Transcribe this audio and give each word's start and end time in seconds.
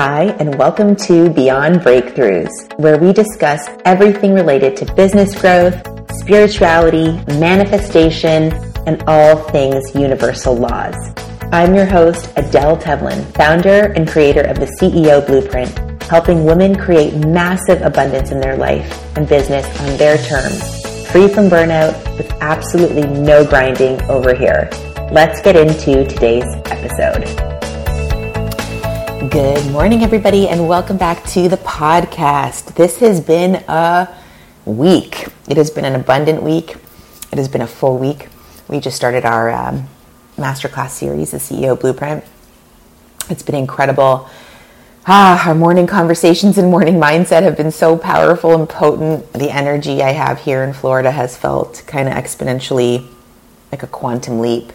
Hi, 0.00 0.26
and 0.38 0.54
welcome 0.54 0.94
to 0.94 1.28
Beyond 1.28 1.80
Breakthroughs, 1.80 2.78
where 2.78 2.98
we 2.98 3.12
discuss 3.12 3.68
everything 3.84 4.32
related 4.32 4.76
to 4.76 4.94
business 4.94 5.36
growth, 5.36 5.74
spirituality, 6.20 7.10
manifestation, 7.40 8.52
and 8.86 9.02
all 9.08 9.34
things 9.48 9.92
universal 9.96 10.54
laws. 10.54 10.94
I'm 11.50 11.74
your 11.74 11.84
host, 11.84 12.32
Adele 12.36 12.76
Tevlin, 12.76 13.24
founder 13.34 13.92
and 13.96 14.06
creator 14.06 14.42
of 14.42 14.60
the 14.60 14.72
CEO 14.80 15.26
Blueprint, 15.26 15.76
helping 16.04 16.44
women 16.44 16.76
create 16.76 17.16
massive 17.26 17.82
abundance 17.82 18.30
in 18.30 18.38
their 18.38 18.56
life 18.56 19.16
and 19.16 19.28
business 19.28 19.66
on 19.80 19.96
their 19.96 20.16
terms, 20.16 21.10
free 21.10 21.26
from 21.26 21.48
burnout, 21.48 22.16
with 22.16 22.30
absolutely 22.40 23.08
no 23.20 23.44
grinding 23.44 24.00
over 24.02 24.32
here. 24.32 24.70
Let's 25.10 25.42
get 25.42 25.56
into 25.56 26.06
today's 26.06 26.46
episode. 26.66 27.57
Good 29.18 29.72
morning, 29.72 30.04
everybody, 30.04 30.48
and 30.48 30.68
welcome 30.68 30.96
back 30.96 31.24
to 31.30 31.48
the 31.48 31.56
podcast. 31.56 32.76
This 32.76 32.98
has 32.98 33.20
been 33.20 33.56
a 33.66 34.16
week. 34.64 35.26
It 35.48 35.56
has 35.56 35.72
been 35.72 35.84
an 35.84 35.96
abundant 35.96 36.40
week. 36.40 36.76
It 37.32 37.36
has 37.36 37.48
been 37.48 37.60
a 37.60 37.66
full 37.66 37.98
week. 37.98 38.28
We 38.68 38.78
just 38.78 38.96
started 38.96 39.24
our 39.24 39.50
um, 39.50 39.88
masterclass 40.36 40.90
series, 40.90 41.32
the 41.32 41.38
CEO 41.38 41.78
Blueprint. 41.78 42.22
It's 43.28 43.42
been 43.42 43.56
incredible. 43.56 44.30
Ah, 45.04 45.48
our 45.48 45.54
morning 45.54 45.88
conversations 45.88 46.56
and 46.56 46.70
morning 46.70 46.94
mindset 46.94 47.42
have 47.42 47.56
been 47.56 47.72
so 47.72 47.98
powerful 47.98 48.54
and 48.54 48.68
potent. 48.68 49.32
The 49.32 49.50
energy 49.50 50.00
I 50.00 50.12
have 50.12 50.38
here 50.38 50.62
in 50.62 50.72
Florida 50.72 51.10
has 51.10 51.36
felt 51.36 51.82
kind 51.88 52.06
of 52.08 52.14
exponentially 52.14 53.04
like 53.72 53.82
a 53.82 53.88
quantum 53.88 54.38
leap. 54.38 54.72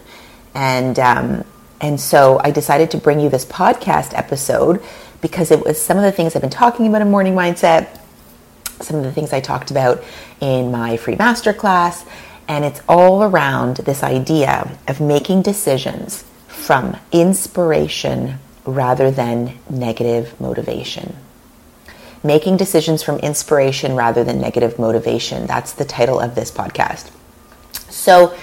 And 0.52 0.98
um, 0.98 1.44
and 1.84 2.00
so 2.00 2.40
I 2.42 2.50
decided 2.50 2.92
to 2.92 2.96
bring 2.96 3.20
you 3.20 3.28
this 3.28 3.44
podcast 3.44 4.16
episode 4.16 4.82
because 5.20 5.50
it 5.50 5.62
was 5.62 5.78
some 5.78 5.98
of 5.98 6.02
the 6.02 6.12
things 6.12 6.34
I've 6.34 6.40
been 6.40 6.48
talking 6.48 6.86
about 6.86 7.02
in 7.02 7.10
Morning 7.10 7.34
Mindset, 7.34 8.00
some 8.80 8.96
of 8.96 9.04
the 9.04 9.12
things 9.12 9.34
I 9.34 9.40
talked 9.40 9.70
about 9.70 10.02
in 10.40 10.70
my 10.70 10.96
free 10.96 11.16
masterclass, 11.16 12.08
and 12.48 12.64
it's 12.64 12.80
all 12.88 13.22
around 13.22 13.76
this 13.76 14.02
idea 14.02 14.78
of 14.88 15.02
making 15.02 15.42
decisions 15.42 16.24
from 16.46 16.96
inspiration 17.12 18.38
rather 18.64 19.10
than 19.10 19.52
negative 19.68 20.40
motivation. 20.40 21.14
Making 22.22 22.56
decisions 22.56 23.02
from 23.02 23.18
inspiration 23.18 23.94
rather 23.94 24.24
than 24.24 24.40
negative 24.40 24.78
motivation. 24.78 25.46
That's 25.46 25.72
the 25.72 25.84
title 25.84 26.18
of 26.18 26.34
this 26.34 26.50
podcast. 26.50 27.10
So, 27.90 28.34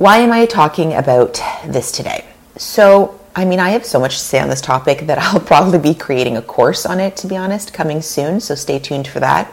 why 0.00 0.16
am 0.16 0.32
I 0.32 0.46
talking 0.46 0.94
about 0.94 1.34
this 1.66 1.92
today? 1.92 2.24
So, 2.56 3.20
I 3.36 3.44
mean, 3.44 3.60
I 3.60 3.68
have 3.68 3.84
so 3.84 4.00
much 4.00 4.14
to 4.16 4.24
say 4.24 4.40
on 4.40 4.48
this 4.48 4.62
topic 4.62 5.00
that 5.00 5.18
I'll 5.20 5.40
probably 5.40 5.78
be 5.78 5.92
creating 5.92 6.38
a 6.38 6.42
course 6.42 6.86
on 6.86 7.00
it, 7.00 7.18
to 7.18 7.26
be 7.26 7.36
honest, 7.36 7.74
coming 7.74 8.00
soon. 8.00 8.40
So, 8.40 8.54
stay 8.54 8.78
tuned 8.78 9.06
for 9.06 9.20
that. 9.20 9.52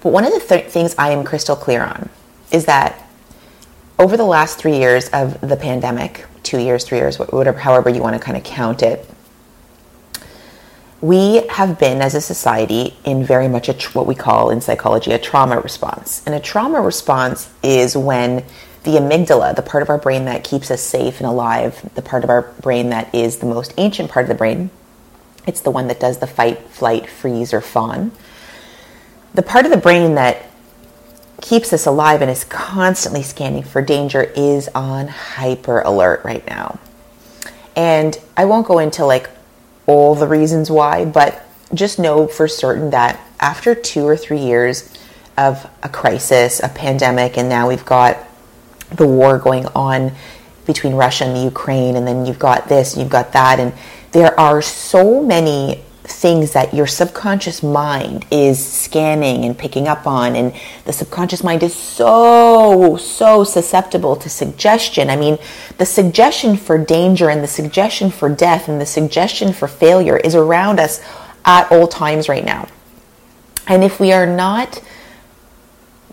But 0.00 0.12
one 0.14 0.24
of 0.24 0.32
the 0.32 0.40
th- 0.40 0.70
things 0.70 0.94
I 0.96 1.10
am 1.10 1.24
crystal 1.24 1.56
clear 1.56 1.82
on 1.82 2.08
is 2.50 2.64
that 2.64 3.06
over 3.98 4.16
the 4.16 4.24
last 4.24 4.56
three 4.56 4.78
years 4.78 5.10
of 5.10 5.38
the 5.42 5.58
pandemic, 5.58 6.24
two 6.42 6.58
years, 6.58 6.84
three 6.84 6.96
years, 6.96 7.18
whatever, 7.18 7.58
however 7.58 7.90
you 7.90 8.00
want 8.00 8.14
to 8.14 8.20
kind 8.20 8.38
of 8.38 8.44
count 8.44 8.82
it, 8.82 9.06
we 11.02 11.46
have 11.48 11.78
been 11.78 12.00
as 12.00 12.14
a 12.14 12.22
society 12.22 12.96
in 13.04 13.24
very 13.24 13.46
much 13.46 13.68
a 13.68 13.74
what 13.90 14.06
we 14.06 14.14
call 14.14 14.48
in 14.48 14.62
psychology 14.62 15.12
a 15.12 15.18
trauma 15.18 15.60
response. 15.60 16.22
And 16.24 16.34
a 16.34 16.40
trauma 16.40 16.80
response 16.80 17.50
is 17.62 17.94
when 17.94 18.42
the 18.84 18.92
amygdala, 18.92 19.54
the 19.54 19.62
part 19.62 19.82
of 19.82 19.90
our 19.90 19.98
brain 19.98 20.24
that 20.26 20.44
keeps 20.44 20.70
us 20.70 20.80
safe 20.80 21.18
and 21.18 21.26
alive, 21.26 21.90
the 21.94 22.02
part 22.02 22.24
of 22.24 22.30
our 22.30 22.42
brain 22.60 22.90
that 22.90 23.14
is 23.14 23.38
the 23.38 23.46
most 23.46 23.74
ancient 23.76 24.10
part 24.10 24.24
of 24.24 24.28
the 24.28 24.34
brain, 24.34 24.70
it's 25.46 25.60
the 25.60 25.70
one 25.70 25.88
that 25.88 25.98
does 25.98 26.18
the 26.18 26.26
fight, 26.26 26.60
flight, 26.68 27.08
freeze, 27.08 27.52
or 27.52 27.60
fawn. 27.60 28.12
The 29.34 29.42
part 29.42 29.64
of 29.64 29.70
the 29.70 29.78
brain 29.78 30.14
that 30.14 30.44
keeps 31.40 31.72
us 31.72 31.86
alive 31.86 32.20
and 32.20 32.30
is 32.30 32.44
constantly 32.44 33.22
scanning 33.22 33.62
for 33.62 33.80
danger 33.80 34.22
is 34.22 34.68
on 34.74 35.08
hyper 35.08 35.80
alert 35.80 36.22
right 36.24 36.46
now. 36.46 36.78
And 37.76 38.18
I 38.36 38.44
won't 38.44 38.66
go 38.66 38.78
into 38.78 39.06
like 39.06 39.30
all 39.86 40.14
the 40.14 40.26
reasons 40.26 40.70
why, 40.70 41.04
but 41.04 41.44
just 41.72 41.98
know 41.98 42.26
for 42.26 42.48
certain 42.48 42.90
that 42.90 43.20
after 43.40 43.74
two 43.74 44.06
or 44.06 44.16
three 44.16 44.40
years 44.40 44.92
of 45.36 45.68
a 45.82 45.88
crisis, 45.88 46.60
a 46.60 46.68
pandemic, 46.68 47.38
and 47.38 47.48
now 47.48 47.68
we've 47.68 47.84
got 47.84 48.18
the 48.90 49.06
war 49.06 49.38
going 49.38 49.66
on 49.68 50.12
between 50.66 50.94
Russia 50.94 51.24
and 51.24 51.34
the 51.34 51.40
Ukraine, 51.40 51.96
and 51.96 52.06
then 52.06 52.26
you've 52.26 52.38
got 52.38 52.68
this, 52.68 52.96
you've 52.96 53.08
got 53.08 53.32
that, 53.32 53.58
and 53.58 53.72
there 54.12 54.38
are 54.38 54.60
so 54.60 55.22
many 55.22 55.82
things 56.08 56.52
that 56.52 56.72
your 56.72 56.86
subconscious 56.86 57.62
mind 57.62 58.24
is 58.30 58.64
scanning 58.64 59.44
and 59.44 59.56
picking 59.56 59.86
up 59.86 60.06
on 60.06 60.34
and 60.34 60.54
the 60.86 60.92
subconscious 60.92 61.44
mind 61.44 61.62
is 61.62 61.74
so 61.74 62.96
so 62.96 63.44
susceptible 63.44 64.16
to 64.16 64.28
suggestion. 64.28 65.10
I 65.10 65.16
mean 65.16 65.38
the 65.76 65.84
suggestion 65.84 66.56
for 66.56 66.78
danger 66.78 67.28
and 67.28 67.42
the 67.42 67.48
suggestion 67.48 68.10
for 68.10 68.28
death 68.28 68.68
and 68.68 68.80
the 68.80 68.86
suggestion 68.86 69.52
for 69.52 69.68
failure 69.68 70.16
is 70.16 70.34
around 70.34 70.80
us 70.80 71.02
at 71.44 71.70
all 71.70 71.86
times 71.86 72.28
right 72.28 72.44
now. 72.44 72.68
And 73.66 73.84
if 73.84 74.00
we 74.00 74.12
are 74.12 74.26
not 74.26 74.82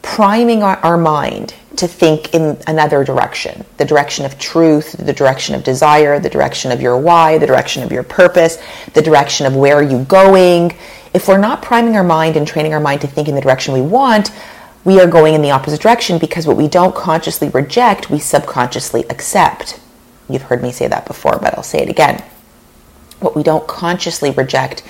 priming 0.01 0.61
our, 0.61 0.77
our 0.77 0.97
mind 0.97 1.55
to 1.77 1.87
think 1.87 2.33
in 2.33 2.57
another 2.67 3.03
direction 3.03 3.65
the 3.77 3.85
direction 3.85 4.25
of 4.25 4.37
truth, 4.39 4.93
the 4.93 5.13
direction 5.13 5.55
of 5.55 5.63
desire, 5.63 6.19
the 6.19 6.29
direction 6.29 6.71
of 6.71 6.81
your 6.81 6.97
why, 6.97 7.37
the 7.37 7.47
direction 7.47 7.83
of 7.83 7.91
your 7.91 8.03
purpose, 8.03 8.57
the 8.93 9.01
direction 9.01 9.45
of 9.45 9.55
where 9.55 9.75
are 9.75 9.83
you 9.83 10.03
going. 10.05 10.75
If 11.13 11.27
we're 11.27 11.37
not 11.37 11.61
priming 11.61 11.95
our 11.95 12.03
mind 12.03 12.37
and 12.37 12.47
training 12.47 12.73
our 12.73 12.79
mind 12.79 13.01
to 13.01 13.07
think 13.07 13.27
in 13.27 13.35
the 13.35 13.41
direction 13.41 13.73
we 13.73 13.81
want, 13.81 14.31
we 14.83 14.99
are 14.99 15.07
going 15.07 15.33
in 15.33 15.41
the 15.41 15.51
opposite 15.51 15.81
direction 15.81 16.19
because 16.19 16.45
what 16.45 16.57
we 16.57 16.67
don't 16.67 16.95
consciously 16.95 17.49
reject, 17.49 18.09
we 18.09 18.19
subconsciously 18.19 19.03
accept. 19.09 19.79
You've 20.29 20.43
heard 20.43 20.61
me 20.61 20.71
say 20.71 20.87
that 20.87 21.05
before, 21.07 21.39
but 21.41 21.55
I'll 21.55 21.63
say 21.63 21.79
it 21.79 21.89
again. 21.89 22.23
What 23.19 23.35
we 23.35 23.43
don't 23.43 23.67
consciously 23.67 24.31
reject, 24.31 24.83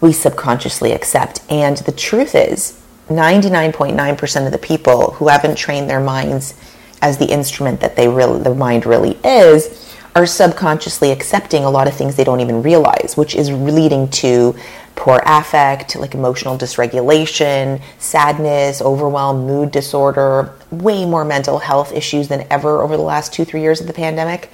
we 0.00 0.12
subconsciously 0.12 0.92
accept. 0.92 1.42
And 1.50 1.76
the 1.78 1.92
truth 1.92 2.34
is, 2.34 2.79
99.9% 3.10 4.46
of 4.46 4.52
the 4.52 4.58
people 4.58 5.10
who 5.12 5.28
haven't 5.28 5.56
trained 5.56 5.90
their 5.90 6.00
minds 6.00 6.54
as 7.02 7.18
the 7.18 7.26
instrument 7.26 7.80
that 7.80 7.96
they 7.96 8.08
really 8.08 8.40
the 8.42 8.54
mind 8.54 8.86
really 8.86 9.18
is 9.24 9.96
are 10.14 10.26
subconsciously 10.26 11.10
accepting 11.10 11.64
a 11.64 11.70
lot 11.70 11.88
of 11.88 11.94
things 11.94 12.14
they 12.14 12.24
don't 12.24 12.40
even 12.40 12.62
realize 12.62 13.16
which 13.16 13.34
is 13.34 13.50
leading 13.50 14.08
to 14.10 14.54
poor 14.94 15.20
affect 15.24 15.96
like 15.96 16.14
emotional 16.14 16.58
dysregulation 16.58 17.80
sadness 17.98 18.80
overwhelm 18.82 19.46
mood 19.46 19.70
disorder 19.70 20.54
way 20.70 21.04
more 21.04 21.24
mental 21.24 21.58
health 21.58 21.92
issues 21.92 22.28
than 22.28 22.46
ever 22.50 22.80
over 22.82 22.96
the 22.96 23.02
last 23.02 23.32
two 23.32 23.44
three 23.44 23.62
years 23.62 23.80
of 23.80 23.86
the 23.86 23.92
pandemic. 23.92 24.50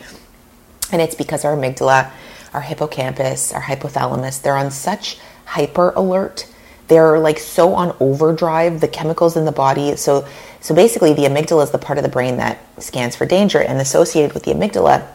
And 0.93 1.03
it's 1.03 1.15
because 1.15 1.45
our 1.45 1.57
amygdala 1.57 2.11
our 2.55 2.61
hippocampus 2.63 3.53
our 3.53 3.63
hypothalamus 3.63 4.41
they're 4.41 4.57
on 4.57 4.71
such 4.71 5.19
hyper 5.47 5.91
alert 5.97 6.47
they're 6.89 7.19
like 7.19 7.39
so 7.39 7.75
on 7.75 7.97
overdrive 8.01 8.81
the 8.81 8.89
chemicals 8.89 9.37
in 9.37 9.45
the 9.45 9.53
body. 9.53 9.97
So 9.97 10.27
so 10.61 10.75
basically 10.75 11.13
the 11.13 11.23
amygdala 11.23 11.65
is 11.65 11.71
the 11.71 11.79
part 11.79 11.99
of 11.99 12.05
the 12.05 12.11
brain 12.11 12.37
that 12.39 12.59
scans 12.83 13.17
for 13.17 13.27
danger 13.27 13.61
and 13.61 13.81
associated 13.81 14.35
with 14.35 14.45
the 14.45 14.53
amygdala 14.53 15.07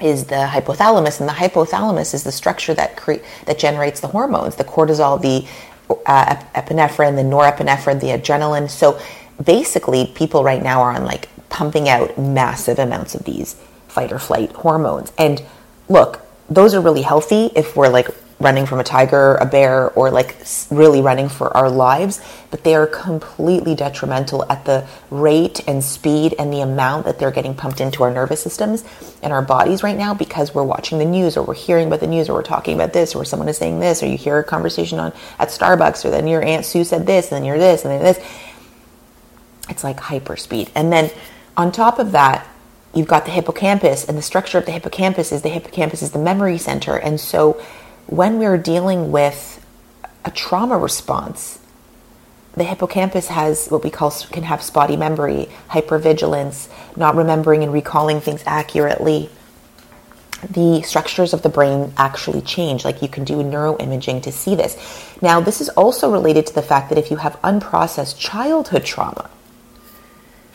is 0.00 0.24
the 0.24 0.48
hypothalamus 0.50 1.20
and 1.20 1.28
the 1.28 1.34
hypothalamus 1.34 2.14
is 2.14 2.24
the 2.24 2.32
structure 2.32 2.72
that 2.74 2.96
cre- 2.96 3.22
that 3.44 3.58
generates 3.58 4.00
the 4.00 4.08
hormones 4.08 4.56
the 4.56 4.64
cortisol 4.64 5.20
the 5.20 5.46
uh, 6.06 6.36
epinephrine 6.54 7.16
the 7.16 7.22
norepinephrine 7.22 8.00
the 8.00 8.08
adrenaline. 8.08 8.70
So 8.70 9.00
basically 9.42 10.06
people 10.14 10.44
right 10.44 10.62
now 10.62 10.82
are 10.82 10.92
on 10.92 11.04
like 11.04 11.28
pumping 11.48 11.88
out 11.88 12.16
massive 12.18 12.78
amounts 12.78 13.14
of 13.14 13.24
these 13.24 13.54
fight 13.88 14.12
or 14.12 14.18
flight 14.18 14.52
hormones. 14.52 15.12
And 15.18 15.42
look 15.88 16.20
those 16.48 16.74
are 16.74 16.80
really 16.80 17.02
healthy 17.02 17.50
if 17.54 17.76
we're 17.76 17.88
like 17.88 18.08
running 18.40 18.64
from 18.64 18.80
a 18.80 18.84
tiger, 18.84 19.34
a 19.36 19.44
bear, 19.44 19.90
or 19.90 20.10
like 20.10 20.34
really 20.70 21.02
running 21.02 21.28
for 21.28 21.54
our 21.54 21.70
lives, 21.70 22.20
but 22.50 22.64
they 22.64 22.74
are 22.74 22.86
completely 22.86 23.74
detrimental 23.74 24.50
at 24.50 24.64
the 24.64 24.86
rate 25.10 25.60
and 25.68 25.84
speed 25.84 26.34
and 26.38 26.50
the 26.50 26.60
amount 26.60 27.04
that 27.04 27.18
they're 27.18 27.30
getting 27.30 27.54
pumped 27.54 27.80
into 27.80 28.02
our 28.02 28.10
nervous 28.10 28.42
systems 28.42 28.82
and 29.22 29.32
our 29.32 29.42
bodies 29.42 29.82
right 29.82 29.96
now 29.96 30.14
because 30.14 30.54
we're 30.54 30.64
watching 30.64 30.98
the 30.98 31.04
news 31.04 31.36
or 31.36 31.44
we're 31.44 31.54
hearing 31.54 31.86
about 31.86 32.00
the 32.00 32.06
news 32.06 32.30
or 32.30 32.32
we're 32.32 32.42
talking 32.42 32.74
about 32.74 32.94
this 32.94 33.14
or 33.14 33.24
someone 33.26 33.48
is 33.48 33.58
saying 33.58 33.78
this 33.78 34.02
or 34.02 34.06
you 34.06 34.16
hear 34.16 34.38
a 34.38 34.44
conversation 34.44 34.98
on 34.98 35.12
at 35.38 35.48
Starbucks 35.48 36.04
or 36.06 36.10
then 36.10 36.26
your 36.26 36.42
Aunt 36.42 36.64
Sue 36.64 36.82
said 36.82 37.06
this 37.06 37.30
and 37.30 37.36
then 37.36 37.44
you're 37.44 37.58
this 37.58 37.84
and 37.84 37.92
then 37.92 38.02
this. 38.02 38.18
It's 39.68 39.84
like 39.84 40.00
hyper 40.00 40.36
speed. 40.36 40.70
And 40.74 40.90
then 40.90 41.10
on 41.56 41.70
top 41.72 41.98
of 41.98 42.12
that, 42.12 42.46
you've 42.94 43.06
got 43.06 43.24
the 43.24 43.30
hippocampus 43.30 44.08
and 44.08 44.16
the 44.16 44.22
structure 44.22 44.58
of 44.58 44.66
the 44.66 44.72
hippocampus 44.72 45.30
is 45.30 45.42
the 45.42 45.48
hippocampus 45.48 46.02
is 46.02 46.10
the 46.10 46.18
memory 46.18 46.58
center 46.58 46.96
and 46.96 47.20
so 47.20 47.60
when 48.10 48.38
we're 48.38 48.58
dealing 48.58 49.12
with 49.12 49.64
a 50.24 50.30
trauma 50.32 50.76
response, 50.76 51.58
the 52.54 52.64
hippocampus 52.64 53.28
has 53.28 53.68
what 53.68 53.84
we 53.84 53.90
call 53.90 54.10
can 54.10 54.42
have 54.42 54.60
spotty 54.62 54.96
memory, 54.96 55.48
hypervigilance, 55.68 56.68
not 56.96 57.14
remembering 57.14 57.62
and 57.62 57.72
recalling 57.72 58.20
things 58.20 58.42
accurately. 58.44 59.30
the 60.48 60.82
structures 60.82 61.32
of 61.34 61.42
the 61.42 61.48
brain 61.48 61.92
actually 61.96 62.40
change. 62.40 62.84
Like 62.84 63.02
you 63.02 63.08
can 63.08 63.24
do 63.24 63.34
neuroimaging 63.36 64.22
to 64.22 64.32
see 64.32 64.54
this. 64.54 64.76
Now, 65.20 65.40
this 65.40 65.60
is 65.60 65.68
also 65.70 66.10
related 66.10 66.46
to 66.46 66.54
the 66.54 66.62
fact 66.62 66.88
that 66.88 66.98
if 66.98 67.10
you 67.10 67.18
have 67.18 67.40
unprocessed 67.42 68.18
childhood 68.18 68.84
trauma, 68.84 69.28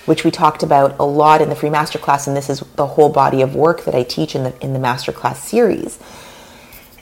which 0.06 0.24
we 0.24 0.32
talked 0.32 0.64
about 0.64 0.96
a 1.00 1.06
lot 1.06 1.42
in 1.42 1.50
the 1.50 1.56
free 1.56 1.70
masterclass, 1.70 2.28
and 2.28 2.36
this 2.36 2.50
is 2.50 2.60
the 2.76 2.86
whole 2.88 3.10
body 3.10 3.42
of 3.42 3.56
work 3.56 3.86
that 3.86 3.96
I 3.96 4.04
teach 4.04 4.36
in 4.36 4.44
the 4.44 4.64
in 4.64 4.74
the 4.74 4.80
masterclass 4.80 5.38
series. 5.38 6.00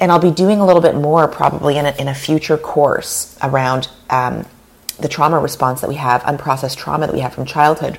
And 0.03 0.11
I'll 0.11 0.19
be 0.19 0.31
doing 0.31 0.59
a 0.59 0.65
little 0.65 0.81
bit 0.81 0.95
more 0.95 1.29
probably 1.29 1.77
in 1.77 1.85
a, 1.85 1.91
in 1.91 2.09
a 2.09 2.13
future 2.13 2.57
course 2.57 3.37
around 3.41 3.87
um, 4.09 4.45
the 4.99 5.07
trauma 5.07 5.39
response 5.39 5.79
that 5.79 5.87
we 5.87 5.95
have, 5.95 6.21
unprocessed 6.23 6.75
trauma 6.75 7.07
that 7.07 7.13
we 7.13 7.21
have 7.21 7.33
from 7.33 7.45
childhood. 7.45 7.97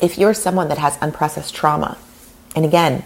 If 0.00 0.16
you're 0.16 0.32
someone 0.32 0.68
that 0.68 0.78
has 0.78 0.96
unprocessed 0.96 1.52
trauma, 1.52 1.98
and 2.56 2.64
again, 2.64 3.04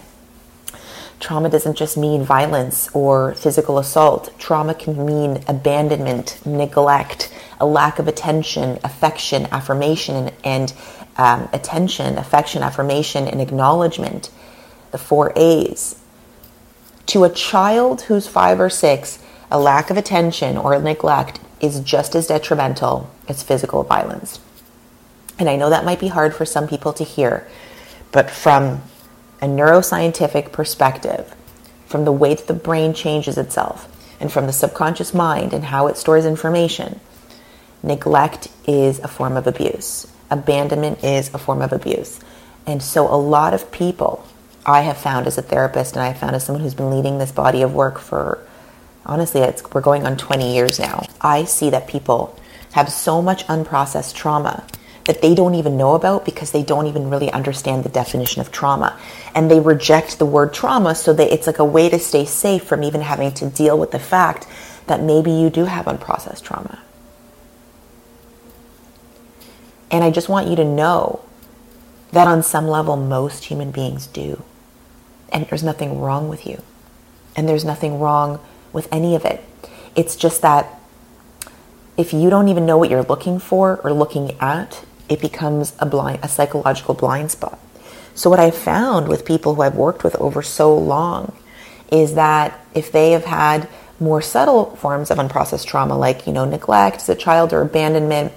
trauma 1.19 1.49
doesn't 1.49 1.75
just 1.75 1.97
mean 1.97 2.23
violence 2.23 2.89
or 2.93 3.33
physical 3.35 3.77
assault, 3.77 4.33
trauma 4.39 4.75
can 4.75 5.05
mean 5.05 5.43
abandonment, 5.49 6.39
neglect, 6.45 7.33
a 7.59 7.65
lack 7.65 7.99
of 7.99 8.07
attention, 8.07 8.79
affection, 8.85 9.45
affirmation, 9.51 10.31
and, 10.45 10.73
um, 11.17 11.49
attention, 11.51 12.17
affection, 12.17 12.63
affirmation, 12.63 13.27
and 13.27 13.41
acknowledgement. 13.41 14.29
The 14.91 14.97
four 14.97 15.33
A's. 15.35 15.97
To 17.09 17.23
a 17.23 17.29
child 17.31 18.01
who's 18.01 18.27
five 18.27 18.59
or 18.59 18.69
six, 18.69 19.17
a 19.49 19.59
lack 19.59 19.89
of 19.89 19.97
attention 19.97 20.57
or 20.57 20.79
neglect 20.79 21.39
is 21.59 21.79
just 21.79 22.13
as 22.13 22.27
detrimental 22.27 23.09
as 23.27 23.41
physical 23.41 23.81
violence. 23.81 24.39
And 25.39 25.49
I 25.49 25.55
know 25.55 25.71
that 25.71 25.85
might 25.85 25.99
be 25.99 26.09
hard 26.09 26.35
for 26.35 26.45
some 26.45 26.67
people 26.67 26.93
to 26.93 27.03
hear, 27.03 27.47
but 28.11 28.29
from 28.29 28.83
a 29.41 29.47
neuroscientific 29.47 30.51
perspective, 30.51 31.33
from 31.87 32.05
the 32.05 32.11
way 32.11 32.35
that 32.35 32.45
the 32.45 32.53
brain 32.53 32.93
changes 32.93 33.39
itself, 33.39 33.87
and 34.19 34.31
from 34.31 34.45
the 34.45 34.53
subconscious 34.53 35.11
mind 35.11 35.51
and 35.51 35.63
how 35.63 35.87
it 35.87 35.97
stores 35.97 36.27
information, 36.27 36.99
neglect 37.81 38.49
is 38.67 38.99
a 38.99 39.07
form 39.07 39.35
of 39.35 39.47
abuse. 39.47 40.05
Abandonment 40.29 41.03
is 41.03 41.33
a 41.33 41.39
form 41.39 41.63
of 41.63 41.73
abuse. 41.73 42.19
And 42.67 42.83
so, 42.83 43.11
a 43.11 43.17
lot 43.17 43.55
of 43.55 43.71
people 43.71 44.27
I 44.65 44.81
have 44.81 44.97
found 44.97 45.27
as 45.27 45.37
a 45.37 45.41
therapist, 45.41 45.95
and 45.95 46.03
I 46.03 46.07
have 46.07 46.17
found 46.17 46.35
as 46.35 46.43
someone 46.43 46.63
who's 46.63 46.75
been 46.75 46.91
leading 46.91 47.17
this 47.17 47.31
body 47.31 47.61
of 47.61 47.73
work 47.73 47.99
for 47.99 48.39
honestly, 49.05 49.41
we're 49.73 49.81
going 49.81 50.05
on 50.05 50.17
20 50.17 50.53
years 50.53 50.79
now. 50.79 51.05
I 51.19 51.45
see 51.45 51.69
that 51.71 51.87
people 51.87 52.37
have 52.73 52.91
so 52.91 53.21
much 53.21 53.45
unprocessed 53.47 54.13
trauma 54.13 54.65
that 55.05 55.23
they 55.23 55.33
don't 55.33 55.55
even 55.55 55.75
know 55.75 55.95
about 55.95 56.23
because 56.23 56.51
they 56.51 56.61
don't 56.61 56.85
even 56.85 57.09
really 57.09 57.31
understand 57.31 57.83
the 57.83 57.89
definition 57.89 58.41
of 58.41 58.51
trauma. 58.51 58.97
And 59.33 59.49
they 59.49 59.59
reject 59.59 60.19
the 60.19 60.25
word 60.25 60.53
trauma 60.53 60.93
so 60.93 61.13
that 61.13 61.33
it's 61.33 61.47
like 61.47 61.57
a 61.57 61.65
way 61.65 61.89
to 61.89 61.97
stay 61.97 62.25
safe 62.25 62.63
from 62.63 62.83
even 62.83 63.01
having 63.01 63.31
to 63.33 63.49
deal 63.49 63.79
with 63.79 63.89
the 63.89 63.99
fact 63.99 64.45
that 64.85 65.01
maybe 65.01 65.31
you 65.31 65.49
do 65.49 65.65
have 65.65 65.85
unprocessed 65.85 66.43
trauma. 66.43 66.79
And 69.89 70.03
I 70.03 70.11
just 70.11 70.29
want 70.29 70.47
you 70.47 70.55
to 70.57 70.65
know 70.65 71.25
that 72.11 72.27
on 72.27 72.43
some 72.43 72.67
level, 72.67 72.95
most 72.95 73.45
human 73.45 73.71
beings 73.71 74.07
do. 74.07 74.43
And 75.31 75.45
there's 75.47 75.63
nothing 75.63 75.99
wrong 75.99 76.29
with 76.29 76.45
you. 76.47 76.61
And 77.35 77.47
there's 77.47 77.65
nothing 77.65 77.99
wrong 77.99 78.39
with 78.73 78.87
any 78.91 79.15
of 79.15 79.25
it. 79.25 79.43
It's 79.95 80.15
just 80.15 80.41
that 80.41 80.79
if 81.97 82.13
you 82.13 82.29
don't 82.29 82.47
even 82.47 82.65
know 82.65 82.77
what 82.77 82.89
you're 82.89 83.03
looking 83.03 83.39
for 83.39 83.79
or 83.83 83.93
looking 83.93 84.31
at, 84.39 84.85
it 85.09 85.19
becomes 85.19 85.73
a 85.79 85.85
blind, 85.85 86.19
a 86.23 86.27
psychological 86.27 86.93
blind 86.93 87.31
spot. 87.31 87.59
So 88.15 88.29
what 88.29 88.39
I've 88.39 88.55
found 88.55 89.07
with 89.07 89.25
people 89.25 89.55
who 89.55 89.61
I've 89.61 89.75
worked 89.75 90.03
with 90.03 90.15
over 90.15 90.41
so 90.41 90.77
long 90.77 91.35
is 91.91 92.15
that 92.15 92.59
if 92.73 92.91
they 92.91 93.11
have 93.11 93.25
had 93.25 93.67
more 93.99 94.21
subtle 94.21 94.75
forms 94.77 95.11
of 95.11 95.17
unprocessed 95.17 95.65
trauma, 95.65 95.97
like 95.97 96.25
you 96.25 96.33
know 96.33 96.45
neglect 96.45 96.97
as 96.97 97.09
a 97.09 97.15
child 97.15 97.53
or 97.53 97.61
abandonment, 97.61 98.31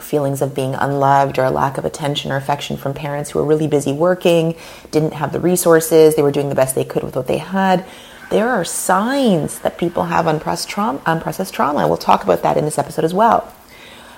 feelings 0.00 0.42
of 0.42 0.54
being 0.54 0.74
unloved 0.74 1.38
or 1.38 1.44
a 1.44 1.50
lack 1.50 1.78
of 1.78 1.84
attention 1.84 2.32
or 2.32 2.36
affection 2.36 2.76
from 2.76 2.94
parents 2.94 3.30
who 3.30 3.38
were 3.38 3.44
really 3.44 3.66
busy 3.66 3.92
working, 3.92 4.56
didn't 4.90 5.14
have 5.14 5.32
the 5.32 5.40
resources, 5.40 6.16
they 6.16 6.22
were 6.22 6.32
doing 6.32 6.48
the 6.48 6.54
best 6.54 6.74
they 6.74 6.84
could 6.84 7.02
with 7.02 7.16
what 7.16 7.26
they 7.26 7.38
had. 7.38 7.84
There 8.30 8.48
are 8.48 8.64
signs 8.64 9.58
that 9.58 9.76
people 9.76 10.04
have 10.04 10.24
unprocessed 10.24 10.68
trauma. 10.68 11.00
Unprocessed 11.00 11.52
trauma. 11.52 11.86
We'll 11.86 11.98
talk 11.98 12.24
about 12.24 12.42
that 12.42 12.56
in 12.56 12.64
this 12.64 12.78
episode 12.78 13.04
as 13.04 13.12
well. 13.12 13.52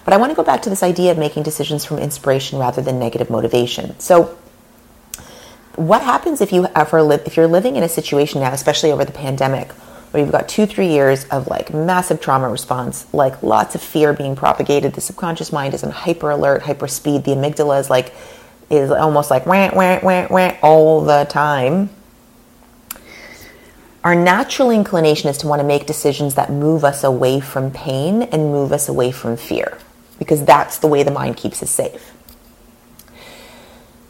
But 0.05 0.15
I 0.15 0.19
want 0.19 0.31
to 0.31 0.37
go 0.37 0.45
back 0.45 0.63
to 0.63 0.71
this 0.71 0.83
idea 0.83 1.11
of 1.11 1.19
making 1.19 1.43
decisions 1.43 1.85
from 1.85 1.99
inspiration 1.99 2.59
rather 2.59 2.81
than 2.81 2.99
negative 2.99 3.31
motivation. 3.31 3.99
So, 3.99 4.39
what 5.77 6.03
happens 6.03 6.41
if 6.41 6.53
you 6.53 6.69
ever 6.77 7.03
live 7.03 7.23
if 7.27 7.37
you're 7.37 7.49
living 7.49 7.75
in 7.75 7.83
a 7.83 7.89
situation 7.89 8.41
now, 8.41 8.53
especially 8.53 8.93
over 8.93 9.05
the 9.05 9.13
pandemic, 9.13 9.73
where 10.15 10.23
you've 10.23 10.31
got 10.31 10.49
two, 10.49 10.65
three 10.65 10.87
years 10.87 11.25
of 11.25 11.49
like 11.49 11.75
massive 11.75 12.21
trauma 12.21 12.49
response, 12.49 13.13
like 13.13 13.43
lots 13.43 13.75
of 13.75 13.83
fear 13.83 14.13
being 14.13 14.37
propagated. 14.37 14.93
The 14.93 15.01
subconscious 15.01 15.51
mind 15.51 15.75
is 15.75 15.83
in 15.83 15.91
hyper 15.91 16.31
alert, 16.31 16.63
hyper 16.63 16.87
speed. 16.87 17.25
The 17.25 17.33
amygdala 17.33 17.81
is 17.81 17.91
like 17.91 18.15
is 18.71 18.93
almost 18.93 19.29
like 19.29 19.45
wah, 19.45 19.75
wah, 19.75 19.99
wah, 20.05 20.29
wah, 20.31 20.57
all 20.63 21.01
the 21.01 21.27
time. 21.29 21.91
Our 24.05 24.15
natural 24.15 24.71
inclination 24.71 25.31
is 25.31 25.39
to 25.39 25.49
want 25.49 25.59
to 25.59 25.67
make 25.67 25.85
decisions 25.85 26.37
that 26.37 26.49
move 26.49 26.85
us 26.85 27.03
away 27.03 27.41
from 27.41 27.73
pain 27.73 28.23
and 28.23 28.53
move 28.53 28.71
us 28.71 28.89
away 28.89 29.11
from 29.11 29.37
fear 29.37 29.79
because 30.21 30.45
that's 30.45 30.79
the 30.79 30.87
way 30.87 31.03
the 31.03 31.11
mind 31.11 31.39
keeps 31.39 31.61
us 31.61 31.71
safe. 31.71 32.13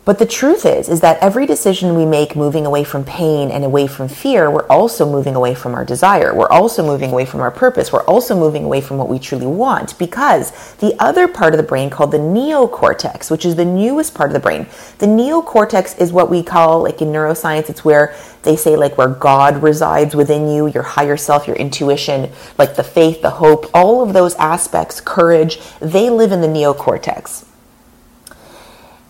But 0.04 0.18
the 0.18 0.26
truth 0.26 0.66
is 0.66 0.90
is 0.90 1.00
that 1.00 1.18
every 1.22 1.46
decision 1.46 1.96
we 1.96 2.04
make 2.04 2.36
moving 2.36 2.66
away 2.66 2.84
from 2.84 3.04
pain 3.04 3.50
and 3.50 3.64
away 3.64 3.86
from 3.86 4.08
fear, 4.08 4.50
we're 4.50 4.66
also 4.66 5.10
moving 5.10 5.34
away 5.34 5.54
from 5.54 5.74
our 5.74 5.84
desire. 5.84 6.34
We're 6.34 6.50
also 6.50 6.84
moving 6.84 7.10
away 7.10 7.24
from 7.24 7.40
our 7.40 7.50
purpose. 7.50 7.90
We're 7.90 8.04
also 8.04 8.38
moving 8.38 8.64
away 8.64 8.82
from 8.82 8.98
what 8.98 9.08
we 9.08 9.18
truly 9.18 9.46
want 9.46 9.98
because 9.98 10.74
the 10.76 10.94
other 10.98 11.26
part 11.26 11.54
of 11.54 11.56
the 11.56 11.62
brain 11.62 11.88
called 11.88 12.10
the 12.10 12.18
neocortex, 12.18 13.30
which 13.30 13.46
is 13.46 13.56
the 13.56 13.64
newest 13.64 14.14
part 14.14 14.28
of 14.28 14.34
the 14.34 14.40
brain. 14.40 14.66
The 14.98 15.06
neocortex 15.06 15.98
is 15.98 16.12
what 16.12 16.28
we 16.28 16.42
call 16.42 16.82
like 16.82 17.00
in 17.00 17.08
neuroscience 17.08 17.70
it's 17.70 17.84
where 17.84 18.14
they 18.42 18.56
say 18.56 18.76
like 18.76 18.98
where 18.98 19.08
God 19.08 19.62
resides 19.62 20.14
within 20.14 20.50
you, 20.50 20.66
your 20.66 20.82
higher 20.82 21.16
self, 21.16 21.46
your 21.46 21.56
intuition, 21.56 22.30
like 22.58 22.76
the 22.76 22.84
faith, 22.84 23.22
the 23.22 23.30
hope, 23.30 23.70
all 23.72 24.02
of 24.02 24.12
those 24.12 24.34
aspects, 24.34 25.00
courage, 25.00 25.58
they 25.80 26.10
live 26.10 26.30
in 26.30 26.42
the 26.42 26.46
neocortex. 26.46 27.46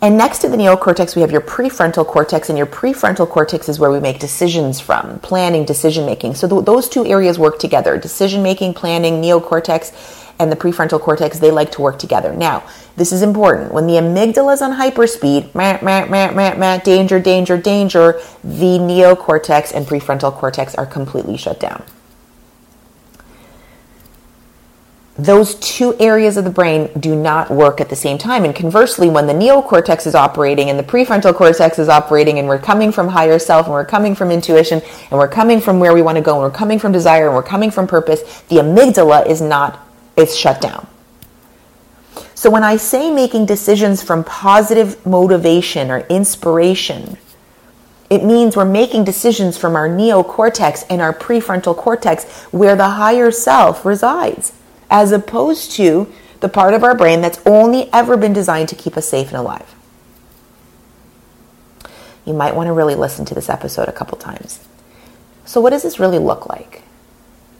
And 0.04 0.18
next 0.18 0.40
to 0.40 0.50
the 0.50 0.58
neocortex, 0.58 1.16
we 1.16 1.22
have 1.22 1.32
your 1.32 1.40
prefrontal 1.40 2.06
cortex, 2.06 2.50
and 2.50 2.58
your 2.58 2.66
prefrontal 2.66 3.26
cortex 3.26 3.70
is 3.70 3.78
where 3.78 3.90
we 3.90 4.00
make 4.00 4.18
decisions 4.18 4.78
from 4.78 5.18
planning, 5.20 5.64
decision 5.64 6.04
making. 6.04 6.34
So 6.34 6.46
th- 6.46 6.66
those 6.66 6.90
two 6.90 7.06
areas 7.06 7.38
work 7.38 7.58
together 7.58 7.96
decision 7.96 8.42
making, 8.42 8.74
planning, 8.74 9.22
neocortex, 9.22 10.34
and 10.38 10.52
the 10.52 10.56
prefrontal 10.56 11.00
cortex, 11.00 11.38
they 11.38 11.50
like 11.50 11.72
to 11.72 11.80
work 11.80 11.98
together. 11.98 12.34
Now, 12.34 12.64
this 12.96 13.12
is 13.12 13.22
important. 13.22 13.72
When 13.72 13.86
the 13.86 13.94
amygdala 13.94 14.52
is 14.52 14.60
on 14.60 14.72
hyperspeed, 14.72 15.54
meh, 15.54 16.78
danger, 16.80 17.18
danger, 17.18 17.56
danger, 17.56 18.20
the 18.42 18.78
neocortex 18.78 19.72
and 19.72 19.86
prefrontal 19.86 20.34
cortex 20.34 20.74
are 20.74 20.84
completely 20.84 21.38
shut 21.38 21.58
down. 21.58 21.82
Those 25.16 25.54
two 25.56 25.94
areas 26.00 26.36
of 26.36 26.42
the 26.42 26.50
brain 26.50 26.90
do 26.98 27.14
not 27.14 27.48
work 27.48 27.80
at 27.80 27.88
the 27.88 27.94
same 27.96 28.18
time. 28.18 28.44
And 28.44 28.54
conversely, 28.54 29.08
when 29.08 29.28
the 29.28 29.32
neocortex 29.32 30.08
is 30.08 30.14
operating 30.14 30.70
and 30.70 30.78
the 30.78 30.82
prefrontal 30.82 31.34
cortex 31.34 31.78
is 31.78 31.88
operating, 31.88 32.40
and 32.40 32.48
we're 32.48 32.58
coming 32.58 32.90
from 32.90 33.08
higher 33.08 33.38
self, 33.38 33.66
and 33.66 33.72
we're 33.72 33.84
coming 33.84 34.16
from 34.16 34.32
intuition, 34.32 34.82
and 35.10 35.12
we're 35.12 35.28
coming 35.28 35.60
from 35.60 35.78
where 35.78 35.94
we 35.94 36.02
want 36.02 36.16
to 36.16 36.22
go, 36.22 36.32
and 36.32 36.42
we're 36.42 36.50
coming 36.50 36.80
from 36.80 36.90
desire, 36.90 37.26
and 37.26 37.34
we're 37.36 37.44
coming 37.44 37.70
from 37.70 37.86
purpose, 37.86 38.42
the 38.48 38.56
amygdala 38.56 39.26
is 39.26 39.40
not, 39.40 39.86
it's 40.16 40.34
shut 40.34 40.60
down. 40.60 40.88
So 42.34 42.50
when 42.50 42.64
I 42.64 42.76
say 42.76 43.10
making 43.10 43.46
decisions 43.46 44.02
from 44.02 44.24
positive 44.24 45.06
motivation 45.06 45.92
or 45.92 46.00
inspiration, 46.08 47.18
it 48.10 48.24
means 48.24 48.56
we're 48.56 48.64
making 48.64 49.04
decisions 49.04 49.56
from 49.56 49.76
our 49.76 49.88
neocortex 49.88 50.84
and 50.90 51.00
our 51.00 51.14
prefrontal 51.14 51.76
cortex 51.76 52.24
where 52.46 52.74
the 52.74 52.88
higher 52.88 53.30
self 53.30 53.84
resides 53.84 54.52
as 54.94 55.10
opposed 55.10 55.72
to 55.72 56.10
the 56.38 56.48
part 56.48 56.72
of 56.72 56.84
our 56.84 56.94
brain 56.94 57.20
that's 57.20 57.40
only 57.44 57.92
ever 57.92 58.16
been 58.16 58.32
designed 58.32 58.68
to 58.68 58.76
keep 58.76 58.96
us 58.96 59.08
safe 59.08 59.26
and 59.26 59.36
alive. 59.36 59.74
You 62.24 62.32
might 62.32 62.54
want 62.54 62.68
to 62.68 62.72
really 62.72 62.94
listen 62.94 63.24
to 63.24 63.34
this 63.34 63.50
episode 63.50 63.88
a 63.88 63.92
couple 63.92 64.16
times. 64.16 64.64
So, 65.44 65.60
what 65.60 65.70
does 65.70 65.82
this 65.82 65.98
really 65.98 66.20
look 66.20 66.48
like? 66.48 66.82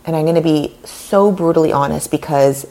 And 0.06 0.14
I'm 0.14 0.22
going 0.22 0.36
to 0.36 0.40
be 0.40 0.76
so 0.84 1.32
brutally 1.32 1.72
honest 1.72 2.12
because 2.12 2.66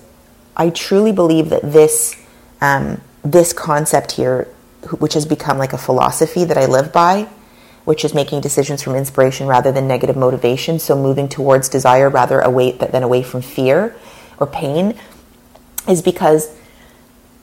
I 0.55 0.69
truly 0.69 1.11
believe 1.11 1.49
that 1.49 1.61
this 1.61 2.15
um, 2.61 3.01
this 3.21 3.51
concept 3.51 4.13
here, 4.13 4.45
which 4.99 5.13
has 5.13 5.25
become 5.25 5.57
like 5.57 5.73
a 5.73 5.77
philosophy 5.77 6.45
that 6.45 6.57
I 6.57 6.67
live 6.67 6.93
by, 6.93 7.27
which 7.83 8.05
is 8.05 8.13
making 8.13 8.39
decisions 8.39 8.81
from 8.81 8.95
inspiration 8.95 9.45
rather 9.45 9.73
than 9.73 9.89
negative 9.89 10.15
motivation. 10.15 10.79
So 10.79 10.95
moving 10.95 11.27
towards 11.27 11.67
desire 11.67 12.09
rather 12.09 12.39
away 12.39 12.71
than 12.71 13.03
away 13.03 13.23
from 13.23 13.41
fear 13.41 13.93
or 14.43 14.47
pain 14.47 14.95
is 15.87 16.01
because 16.01 16.55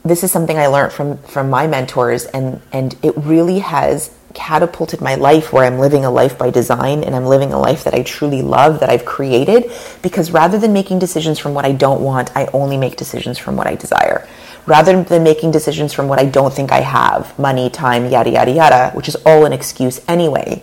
this 0.04 0.24
is 0.24 0.32
something 0.32 0.56
I 0.56 0.66
learned 0.66 0.92
from 0.92 1.18
from 1.18 1.50
my 1.50 1.66
mentors, 1.66 2.24
and 2.26 2.60
and 2.72 2.96
it 3.02 3.14
really 3.16 3.58
has 3.58 4.14
catapulted 4.32 5.00
my 5.00 5.16
life 5.16 5.52
where 5.52 5.64
I'm 5.64 5.78
living 5.78 6.04
a 6.04 6.10
life 6.10 6.38
by 6.38 6.50
design 6.50 7.02
and 7.02 7.16
I'm 7.16 7.24
living 7.24 7.52
a 7.52 7.58
life 7.58 7.82
that 7.82 7.94
I 7.94 8.04
truly 8.04 8.42
love 8.42 8.78
that 8.78 8.88
I've 8.88 9.04
created 9.04 9.72
because 10.02 10.30
rather 10.30 10.56
than 10.56 10.72
making 10.72 11.00
decisions 11.00 11.40
from 11.40 11.52
what 11.52 11.64
I 11.64 11.72
don't 11.72 12.00
want, 12.00 12.30
I 12.36 12.46
only 12.52 12.76
make 12.76 12.96
decisions 12.96 13.38
from 13.38 13.56
what 13.56 13.66
I 13.66 13.74
desire. 13.74 14.28
Rather 14.66 15.02
than 15.02 15.24
making 15.24 15.50
decisions 15.50 15.92
from 15.92 16.06
what 16.06 16.20
I 16.20 16.26
don't 16.26 16.54
think 16.54 16.70
I 16.70 16.80
have, 16.80 17.36
money, 17.38 17.70
time, 17.70 18.08
yada 18.08 18.30
yada 18.30 18.52
yada, 18.52 18.90
which 18.94 19.08
is 19.08 19.16
all 19.26 19.46
an 19.46 19.52
excuse 19.52 20.00
anyway. 20.06 20.62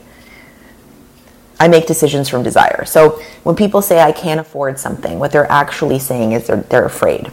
I 1.60 1.68
make 1.68 1.88
decisions 1.88 2.30
from 2.30 2.44
desire. 2.44 2.86
So 2.86 3.22
when 3.44 3.56
people 3.56 3.82
say 3.82 4.00
I 4.00 4.12
can't 4.12 4.40
afford 4.40 4.80
something, 4.80 5.20
what 5.20 5.32
they're 5.32 5.52
actually 5.52 6.00
saying 6.00 6.34
is 6.34 6.48
they're, 6.48 6.58
they're 6.58 6.86
afraid 6.86 7.32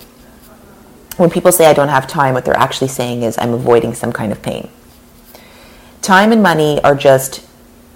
when 1.16 1.30
people 1.30 1.52
say 1.52 1.66
I 1.66 1.72
don't 1.72 1.88
have 1.88 2.06
time, 2.06 2.34
what 2.34 2.44
they're 2.44 2.56
actually 2.56 2.88
saying 2.88 3.22
is 3.22 3.38
I'm 3.38 3.54
avoiding 3.54 3.94
some 3.94 4.12
kind 4.12 4.32
of 4.32 4.42
pain. 4.42 4.68
Time 6.02 6.32
and 6.32 6.42
money 6.42 6.82
are 6.82 6.94
just 6.94 7.46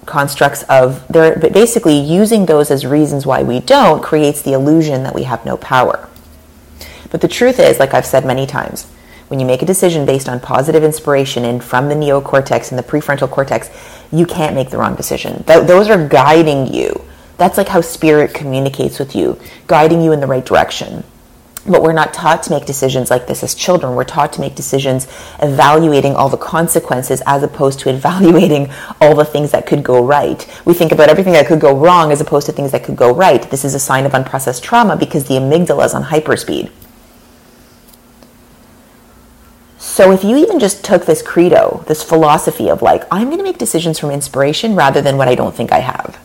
constructs 0.06 0.62
of 0.64 1.06
they're 1.08 1.37
basically 1.37 1.99
using 1.99 2.47
those 2.47 2.70
as 2.70 2.87
reasons 2.87 3.26
why 3.26 3.42
we 3.42 3.61
don't 3.61 4.02
creates 4.02 4.40
the 4.40 4.52
illusion 4.52 5.02
that 5.02 5.14
we 5.14 5.25
have 5.25 5.44
no 5.44 5.56
power. 5.56 6.08
But 7.11 7.20
the 7.20 7.28
truth 7.28 7.58
is, 7.58 7.78
like 7.78 7.92
I've 7.92 8.06
said 8.06 8.25
many 8.25 8.47
times, 8.47 8.87
when 9.28 9.40
you 9.40 9.47
make 9.47 9.62
a 9.62 9.66
decision 9.66 10.06
based 10.06 10.28
on 10.28 10.40
positive 10.40 10.82
inspiration 10.82 11.44
and 11.44 11.62
from 11.62 11.88
the 11.88 11.94
neocortex 11.94 12.70
and 12.70 12.78
the 12.78 12.82
prefrontal 12.82 13.30
cortex, 13.30 13.70
you 14.11 14.26
can't 14.26 14.54
make 14.54 14.70
the 14.70 14.78
wrong 14.78 14.94
decision. 14.94 15.44
Th- 15.44 15.66
those 15.66 15.88
are 15.88 16.08
guiding 16.08 16.73
you. 16.73 17.04
That's 17.37 17.56
like 17.56 17.68
how 17.68 17.82
spirit 17.82 18.35
communicates 18.35 18.99
with 18.99 19.14
you, 19.14 19.38
guiding 19.66 20.02
you 20.02 20.12
in 20.12 20.20
the 20.20 20.26
right 20.26 20.44
direction. 20.44 21.04
But 21.66 21.82
we're 21.82 21.92
not 21.92 22.14
taught 22.14 22.42
to 22.44 22.50
make 22.50 22.64
decisions 22.64 23.11
like 23.11 23.26
this 23.26 23.42
as 23.42 23.54
children. 23.54 23.94
We're 23.94 24.04
taught 24.04 24.32
to 24.35 24.40
make 24.40 24.54
decisions 24.54 25.06
evaluating 25.40 26.14
all 26.14 26.30
the 26.30 26.38
consequences 26.38 27.23
as 27.26 27.42
opposed 27.42 27.80
to 27.80 27.90
evaluating 27.90 28.70
all 29.00 29.14
the 29.14 29.26
things 29.26 29.50
that 29.52 29.66
could 29.66 29.85
go 29.85 30.04
right. 30.04 30.47
We 30.64 30.73
think 30.73 30.92
about 30.92 31.11
everything 31.11 31.35
that 31.35 31.47
could 31.47 31.61
go 31.61 31.76
wrong 31.76 32.11
as 32.11 32.23
opposed 32.23 32.47
to 32.47 32.52
things 32.52 32.73
that 32.73 32.85
could 32.85 32.97
go 32.97 33.14
right. 33.14 33.42
This 33.50 33.64
is 33.64 33.75
a 33.75 33.78
sign 33.78 34.06
of 34.06 34.12
unprocessed 34.12 34.62
trauma 34.62 34.97
because 34.97 35.25
the 35.25 35.35
amygdala 35.35 35.85
is 35.85 35.94
on 35.94 36.04
hyperspeed. 36.04 36.70
So 39.99 40.12
if 40.12 40.23
you 40.23 40.37
even 40.37 40.61
just 40.61 40.85
took 40.85 41.07
this 41.07 41.23
credo, 41.23 41.83
this 41.88 42.05
philosophy 42.05 42.69
of 42.71 42.83
like, 42.83 43.02
I'm 43.11 43.26
going 43.26 43.38
to 43.38 43.43
make 43.43 43.59
decisions 43.59 43.99
from 43.99 44.12
inspiration 44.12 44.76
rather 44.76 45.02
than 45.02 45.17
what 45.17 45.26
I 45.26 45.35
don't 45.35 45.57
think 45.57 45.73
I 45.73 45.81
have 45.81 46.17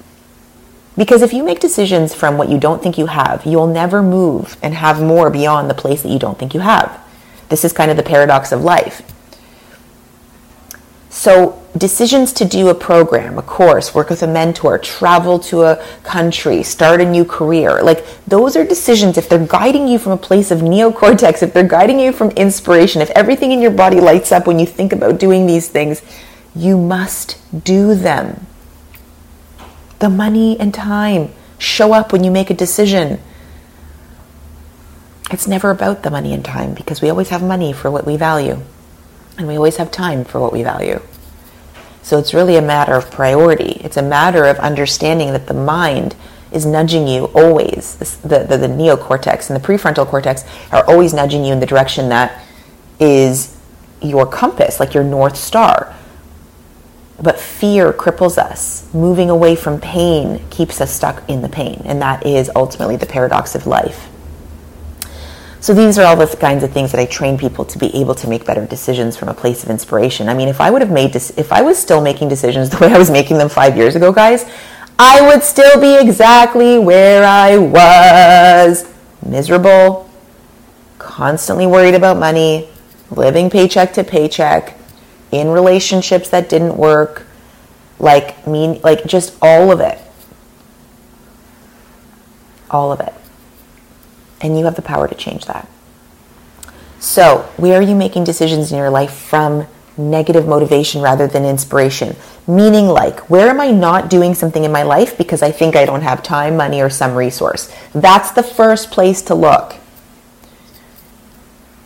because 0.96 1.24
if 1.24 1.34
you 1.34 1.44
make 1.44 1.60
decisions 1.60 2.14
from 2.14 2.38
what 2.38 2.50
you 2.50 2.60
don't 2.60 2.84
think 2.84 2.98
you 2.98 3.08
have, 3.08 3.46
you'll 3.46 3.68
never 3.68 4.04
move 4.04 4.58
and 4.62 4.76
have 4.76 5.02
more 5.02 5.30
beyond 5.30 5.70
the 5.70 5.74
place 5.74 6.04
that 6.04 6.10
you 6.10 6.20
don't 6.20 6.38
think 6.38 6.54
you 6.54 6.60
have. 6.60 7.04
This 7.50 7.66
is 7.66 7.74
kind 7.74 7.90
of 7.90 7.98
the 7.98 8.04
paradox 8.04 8.52
of 8.52 8.64
life. 8.64 9.02
So, 11.14 11.62
decisions 11.78 12.34
to 12.34 12.44
do 12.44 12.70
a 12.70 12.74
program, 12.74 13.38
a 13.38 13.44
course, 13.44 13.94
work 13.94 14.10
with 14.10 14.24
a 14.24 14.28
mentor, 14.28 14.80
travel 14.80 15.38
to 15.42 15.62
a 15.62 15.76
country, 16.02 16.64
start 16.64 17.02
a 17.02 17.06
new 17.06 17.24
career, 17.24 17.84
like 17.84 18.04
those 18.26 18.56
are 18.56 18.66
decisions. 18.66 19.16
If 19.16 19.30
they're 19.30 19.46
guiding 19.46 19.88
you 19.88 20.00
from 20.00 20.14
a 20.14 20.18
place 20.18 20.50
of 20.50 20.62
neocortex, 20.62 21.44
if 21.44 21.54
they're 21.54 21.68
guiding 21.68 22.00
you 22.00 22.14
from 22.14 22.32
inspiration, 22.32 23.00
if 23.00 23.12
everything 23.12 23.52
in 23.52 23.62
your 23.62 23.72
body 23.72 24.02
lights 24.02 24.32
up 24.32 24.48
when 24.48 24.58
you 24.58 24.66
think 24.66 24.92
about 24.92 25.20
doing 25.20 25.46
these 25.46 25.70
things, 25.70 26.02
you 26.56 26.80
must 26.80 27.38
do 27.64 27.94
them. 27.94 28.48
The 30.00 30.10
money 30.10 30.60
and 30.60 30.74
time. 30.74 31.32
Show 31.60 31.94
up 31.94 32.12
when 32.12 32.24
you 32.24 32.32
make 32.32 32.50
a 32.50 32.56
decision. 32.56 33.20
It's 35.30 35.48
never 35.48 35.70
about 35.70 36.02
the 36.02 36.10
money 36.10 36.34
and 36.34 36.44
time 36.44 36.74
because 36.74 37.04
we 37.04 37.10
always 37.12 37.30
have 37.30 37.44
money 37.44 37.72
for 37.72 37.92
what 37.92 38.04
we 38.04 38.18
value 38.18 38.64
and 39.38 39.48
we 39.48 39.56
always 39.56 39.78
have 39.78 39.92
time 39.92 40.24
for 40.24 40.40
what 40.40 40.54
we 40.54 40.64
value. 40.64 41.02
So 42.02 42.20
it's 42.20 42.34
really 42.34 42.58
a 42.58 42.62
matter 42.62 42.94
of 42.94 43.10
priority. 43.10 43.82
It's 43.84 43.98
a 43.98 44.02
matter 44.02 44.46
of 44.46 44.58
understanding 44.60 45.32
that 45.32 45.48
the 45.48 45.54
mind 45.54 46.16
is 46.52 46.66
nudging 46.66 47.08
you 47.08 47.26
always. 47.34 47.96
The, 48.22 48.46
the, 48.48 48.58
the, 48.58 48.68
neocortex 48.68 49.50
and 49.50 49.62
the 49.62 49.66
prefrontal 49.66 50.06
cortex 50.06 50.44
are 50.72 50.86
always 50.86 51.14
nudging 51.14 51.44
you 51.44 51.54
in 51.54 51.60
the 51.60 51.66
direction 51.66 52.10
that 52.10 52.44
is 53.00 53.58
your 54.02 54.26
compass, 54.28 54.80
like 54.80 54.94
your 54.94 55.04
North 55.04 55.38
Star. 55.38 55.96
But 57.20 57.40
fear 57.40 57.94
cripples 57.94 58.38
us. 58.38 58.94
Moving 58.94 59.30
away 59.30 59.56
from 59.56 59.80
pain 59.80 60.46
keeps 60.50 60.82
us 60.82 60.94
stuck 60.94 61.28
in 61.30 61.42
the 61.42 61.50
pain. 61.50 61.82
And 61.86 62.02
that 62.02 62.26
is 62.26 62.52
ultimately 62.56 62.98
the 62.98 63.06
paradox 63.06 63.56
of 63.56 63.66
life. 63.66 64.10
So 65.64 65.74
these 65.74 65.98
are 65.98 66.04
all 66.04 66.18
the 66.18 66.28
kinds 66.36 66.62
of 66.66 66.74
things 66.74 66.92
that 66.92 67.00
I 67.00 67.06
train 67.06 67.38
people 67.38 67.64
to 67.64 67.78
be 67.78 67.88
able 67.96 68.16
to 68.16 68.28
make 68.28 68.44
better 68.44 68.66
decisions 68.66 69.16
from 69.16 69.30
a 69.30 69.34
place 69.34 69.64
of 69.64 69.70
inspiration. 69.70 70.28
I 70.28 70.34
mean, 70.34 70.50
if 70.50 70.60
I 70.60 70.70
would 70.70 70.82
have 70.82 70.92
made 70.92 71.16
if 71.16 71.54
I 71.54 71.62
was 71.62 71.80
still 71.80 72.02
making 72.02 72.28
decisions 72.28 72.70
the 72.70 72.80
way 72.80 72.94
I 72.94 72.98
was 72.98 73.10
making 73.10 73.38
them 73.38 73.48
five 73.48 73.78
years 73.78 73.96
ago, 73.96 74.12
guys, 74.12 74.44
I 75.00 75.26
would 75.26 75.42
still 75.42 75.80
be 75.80 75.96
exactly 75.98 76.78
where 76.80 77.24
I 77.24 77.58
was. 77.58 78.94
Miserable, 79.26 80.10
constantly 81.00 81.66
worried 81.66 81.96
about 81.96 82.18
money, 82.18 82.68
living 83.10 83.50
paycheck 83.50 83.94
to 83.94 84.04
paycheck, 84.04 84.78
in 85.32 85.48
relationships 85.48 86.28
that 86.28 86.50
didn't 86.50 86.76
work, 86.76 87.26
like 88.00 88.46
mean 88.46 88.82
like 88.82 89.06
just 89.06 89.38
all 89.42 89.72
of 89.72 89.80
it. 89.80 89.98
All 92.70 92.92
of 92.92 93.00
it. 93.00 93.14
And 94.44 94.60
you 94.60 94.66
have 94.66 94.76
the 94.76 94.82
power 94.84 95.08
to 95.08 95.16
change 95.16 95.46
that. 95.46 95.68
So, 97.00 97.50
where 97.58 97.80
are 97.80 97.82
you 97.82 97.96
making 97.96 98.26
decisions 98.26 98.72
in 98.72 98.78
your 98.78 98.90
life 98.90 99.14
from 99.14 99.66
negative 99.98 100.48
motivation 100.48 101.02
rather 101.02 101.28
than 101.28 101.46
inspiration? 101.46 102.16
Meaning, 102.48 102.88
like, 102.88 103.30
where 103.30 103.50
am 103.50 103.60
I 103.60 103.72
not 103.72 104.10
doing 104.10 104.36
something 104.36 104.64
in 104.64 104.72
my 104.72 104.84
life 104.84 105.18
because 105.18 105.42
I 105.42 105.52
think 105.52 105.76
I 105.76 105.86
don't 105.86 106.02
have 106.02 106.24
time, 106.24 106.58
money, 106.58 106.82
or 106.82 106.90
some 106.90 107.16
resource? 107.16 107.74
That's 107.94 108.32
the 108.32 108.44
first 108.44 108.92
place 108.92 109.22
to 109.24 109.36
look. 109.36 109.76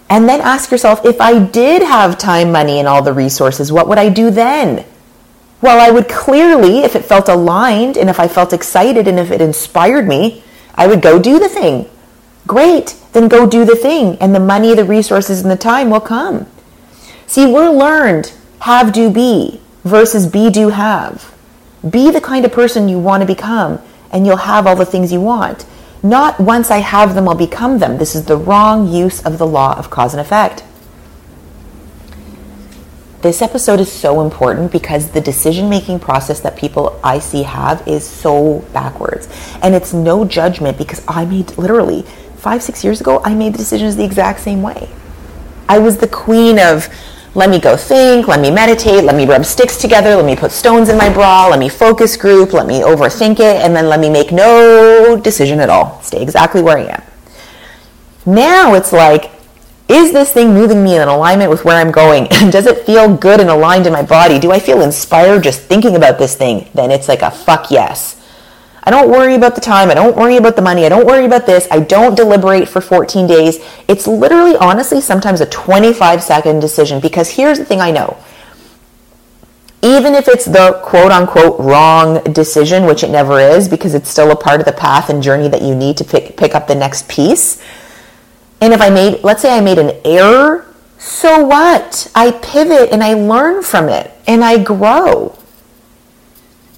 And 0.09 0.27
then 0.27 0.41
ask 0.41 0.71
yourself 0.71 1.05
if 1.05 1.19
I 1.19 1.39
did 1.39 1.81
have 1.83 2.17
time, 2.17 2.51
money, 2.51 2.79
and 2.79 2.87
all 2.87 3.01
the 3.01 3.13
resources, 3.13 3.71
what 3.71 3.87
would 3.87 3.97
I 3.97 4.09
do 4.09 4.29
then? 4.31 4.85
Well, 5.61 5.79
I 5.79 5.91
would 5.91 6.07
clearly, 6.07 6.79
if 6.79 6.95
it 6.95 7.05
felt 7.05 7.27
aligned 7.27 7.97
and 7.97 8.09
if 8.09 8.19
I 8.19 8.27
felt 8.27 8.53
excited 8.53 9.07
and 9.07 9.19
if 9.19 9.31
it 9.31 9.41
inspired 9.41 10.07
me, 10.07 10.43
I 10.75 10.87
would 10.87 11.01
go 11.01 11.19
do 11.19 11.39
the 11.39 11.49
thing. 11.49 11.89
Great, 12.47 12.95
then 13.11 13.27
go 13.27 13.45
do 13.45 13.65
the 13.65 13.75
thing, 13.75 14.17
and 14.19 14.33
the 14.33 14.39
money, 14.39 14.73
the 14.73 14.85
resources, 14.85 15.41
and 15.41 15.51
the 15.51 15.57
time 15.57 15.89
will 15.89 15.99
come. 15.99 16.47
See, 17.27 17.45
we're 17.45 17.69
learned 17.69 18.33
have, 18.59 18.91
do, 18.91 19.09
be 19.09 19.61
versus 19.83 20.25
be, 20.25 20.49
do, 20.49 20.69
have. 20.69 21.33
Be 21.87 22.09
the 22.09 22.21
kind 22.21 22.45
of 22.45 22.51
person 22.51 22.89
you 22.89 22.97
want 22.97 23.21
to 23.21 23.27
become, 23.27 23.79
and 24.11 24.25
you'll 24.25 24.37
have 24.37 24.65
all 24.65 24.75
the 24.75 24.85
things 24.85 25.11
you 25.11 25.21
want. 25.21 25.65
Not 26.01 26.39
once 26.39 26.71
I 26.71 26.77
have 26.77 27.15
them, 27.15 27.27
I'll 27.27 27.35
become 27.35 27.79
them. 27.79 27.97
This 27.97 28.15
is 28.15 28.25
the 28.25 28.37
wrong 28.37 28.87
use 28.87 29.23
of 29.25 29.37
the 29.37 29.47
law 29.47 29.77
of 29.77 29.89
cause 29.89 30.13
and 30.13 30.21
effect. 30.21 30.63
This 33.21 33.41
episode 33.41 33.79
is 33.79 33.91
so 33.91 34.21
important 34.21 34.71
because 34.71 35.09
the 35.09 35.19
decision 35.19 35.69
making 35.69 35.99
process 35.99 36.39
that 36.41 36.55
people 36.55 36.99
I 37.03 37.17
see 37.17 37.43
have 37.43 37.85
is 37.87 38.07
so 38.07 38.59
backwards. 38.73 39.27
And 39.63 39.73
it's 39.73 39.91
no 39.91 40.23
judgment 40.23 40.77
because 40.77 41.03
I 41.07 41.25
made 41.25 41.57
literally 41.57 42.05
five, 42.37 42.63
six 42.63 42.83
years 42.83 43.01
ago, 43.01 43.21
I 43.23 43.33
made 43.33 43.53
the 43.53 43.57
decisions 43.57 43.95
the 43.95 44.05
exact 44.05 44.39
same 44.39 44.61
way. 44.61 44.89
I 45.67 45.79
was 45.79 45.97
the 45.97 46.07
queen 46.07 46.59
of 46.59 46.87
let 47.35 47.49
me 47.49 47.59
go 47.59 47.77
think, 47.77 48.27
let 48.27 48.39
me 48.39 48.49
meditate, 48.49 49.03
let 49.03 49.15
me 49.15 49.25
rub 49.25 49.45
sticks 49.45 49.77
together, 49.77 50.15
let 50.15 50.25
me 50.25 50.35
put 50.35 50.51
stones 50.51 50.89
in 50.89 50.97
my 50.97 51.11
bra, 51.13 51.47
let 51.47 51.59
me 51.59 51.69
focus 51.69 52.17
group, 52.17 52.53
let 52.53 52.65
me 52.65 52.81
overthink 52.81 53.33
it, 53.39 53.61
and 53.61 53.75
then 53.75 53.87
let 53.87 53.99
me 53.99 54.09
make 54.09 54.31
no 54.31 55.19
decision 55.23 55.59
at 55.59 55.69
all. 55.69 56.01
Stay 56.01 56.21
exactly 56.21 56.63
where 56.63 56.77
I 56.77 56.85
am. 56.85 57.03
Now 58.25 58.73
it's 58.73 58.91
like, 58.91 59.31
is 59.87 60.11
this 60.11 60.33
thing 60.33 60.53
moving 60.53 60.83
me 60.83 60.97
in 60.97 61.07
alignment 61.07 61.49
with 61.49 61.63
where 61.63 61.77
I'm 61.77 61.91
going? 61.91 62.25
Does 62.49 62.65
it 62.65 62.85
feel 62.85 63.15
good 63.15 63.39
and 63.39 63.49
aligned 63.49 63.87
in 63.87 63.93
my 63.93 64.01
body? 64.01 64.39
Do 64.39 64.51
I 64.51 64.59
feel 64.59 64.81
inspired 64.81 65.43
just 65.43 65.61
thinking 65.61 65.95
about 65.95 66.17
this 66.17 66.35
thing? 66.35 66.69
Then 66.73 66.91
it's 66.91 67.07
like 67.07 67.21
a 67.21 67.31
fuck 67.31 67.71
yes. 67.71 68.15
I 68.87 68.89
don't 68.89 69.11
worry 69.11 69.35
about 69.35 69.55
the 69.55 69.59
time. 69.59 69.89
I 69.91 69.95
don't 69.95 70.15
worry 70.15 70.37
about 70.37 70.55
the 70.55 70.61
money. 70.61 70.85
I 70.85 70.89
don't 70.89 71.05
worry 71.05 71.25
about 71.25 71.45
this. 71.45 71.67
I 71.69 71.81
don't 71.81 72.15
deliberate 72.15 72.69
for 72.69 72.79
14 72.79 73.27
days. 73.27 73.59
It's 73.89 74.07
literally, 74.07 74.55
honestly, 74.55 75.01
sometimes 75.01 75.41
a 75.41 75.45
25 75.45 76.23
second 76.23 76.61
decision 76.61 77.01
because 77.01 77.31
here's 77.31 77.59
the 77.59 77.65
thing 77.65 77.81
I 77.81 77.91
know. 77.91 78.15
Even 79.81 80.15
if 80.15 80.29
it's 80.29 80.45
the 80.45 80.79
quote 80.85 81.11
unquote 81.11 81.59
wrong 81.59 82.23
decision, 82.31 82.85
which 82.85 83.03
it 83.03 83.09
never 83.09 83.41
is 83.41 83.67
because 83.67 83.93
it's 83.93 84.09
still 84.09 84.31
a 84.31 84.37
part 84.37 84.61
of 84.61 84.65
the 84.65 84.71
path 84.71 85.09
and 85.09 85.21
journey 85.21 85.49
that 85.49 85.61
you 85.61 85.75
need 85.75 85.97
to 85.97 86.05
pick, 86.05 86.37
pick 86.37 86.55
up 86.55 86.69
the 86.69 86.75
next 86.75 87.09
piece. 87.09 87.61
And 88.61 88.71
if 88.71 88.79
I 88.79 88.89
made, 88.89 89.21
let's 89.21 89.41
say 89.41 89.57
I 89.57 89.59
made 89.59 89.79
an 89.79 89.99
error, 90.05 90.65
so 90.97 91.43
what? 91.43 92.09
I 92.15 92.31
pivot 92.31 92.93
and 92.93 93.03
I 93.03 93.15
learn 93.15 93.63
from 93.63 93.89
it 93.89 94.13
and 94.25 94.45
I 94.45 94.63
grow. 94.63 95.37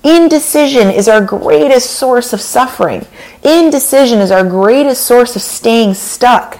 Indecision 0.03 0.89
is 0.89 1.07
our 1.07 1.21
greatest 1.21 1.91
source 1.91 2.31
of 2.31 2.39
suffering. 2.39 3.05
Indecision 3.43 4.19
is 4.19 4.31
our 4.31 4.47
greatest 4.47 5.05
source 5.05 5.35
of 5.35 5.41
staying 5.41 5.93
stuck. 5.93 6.59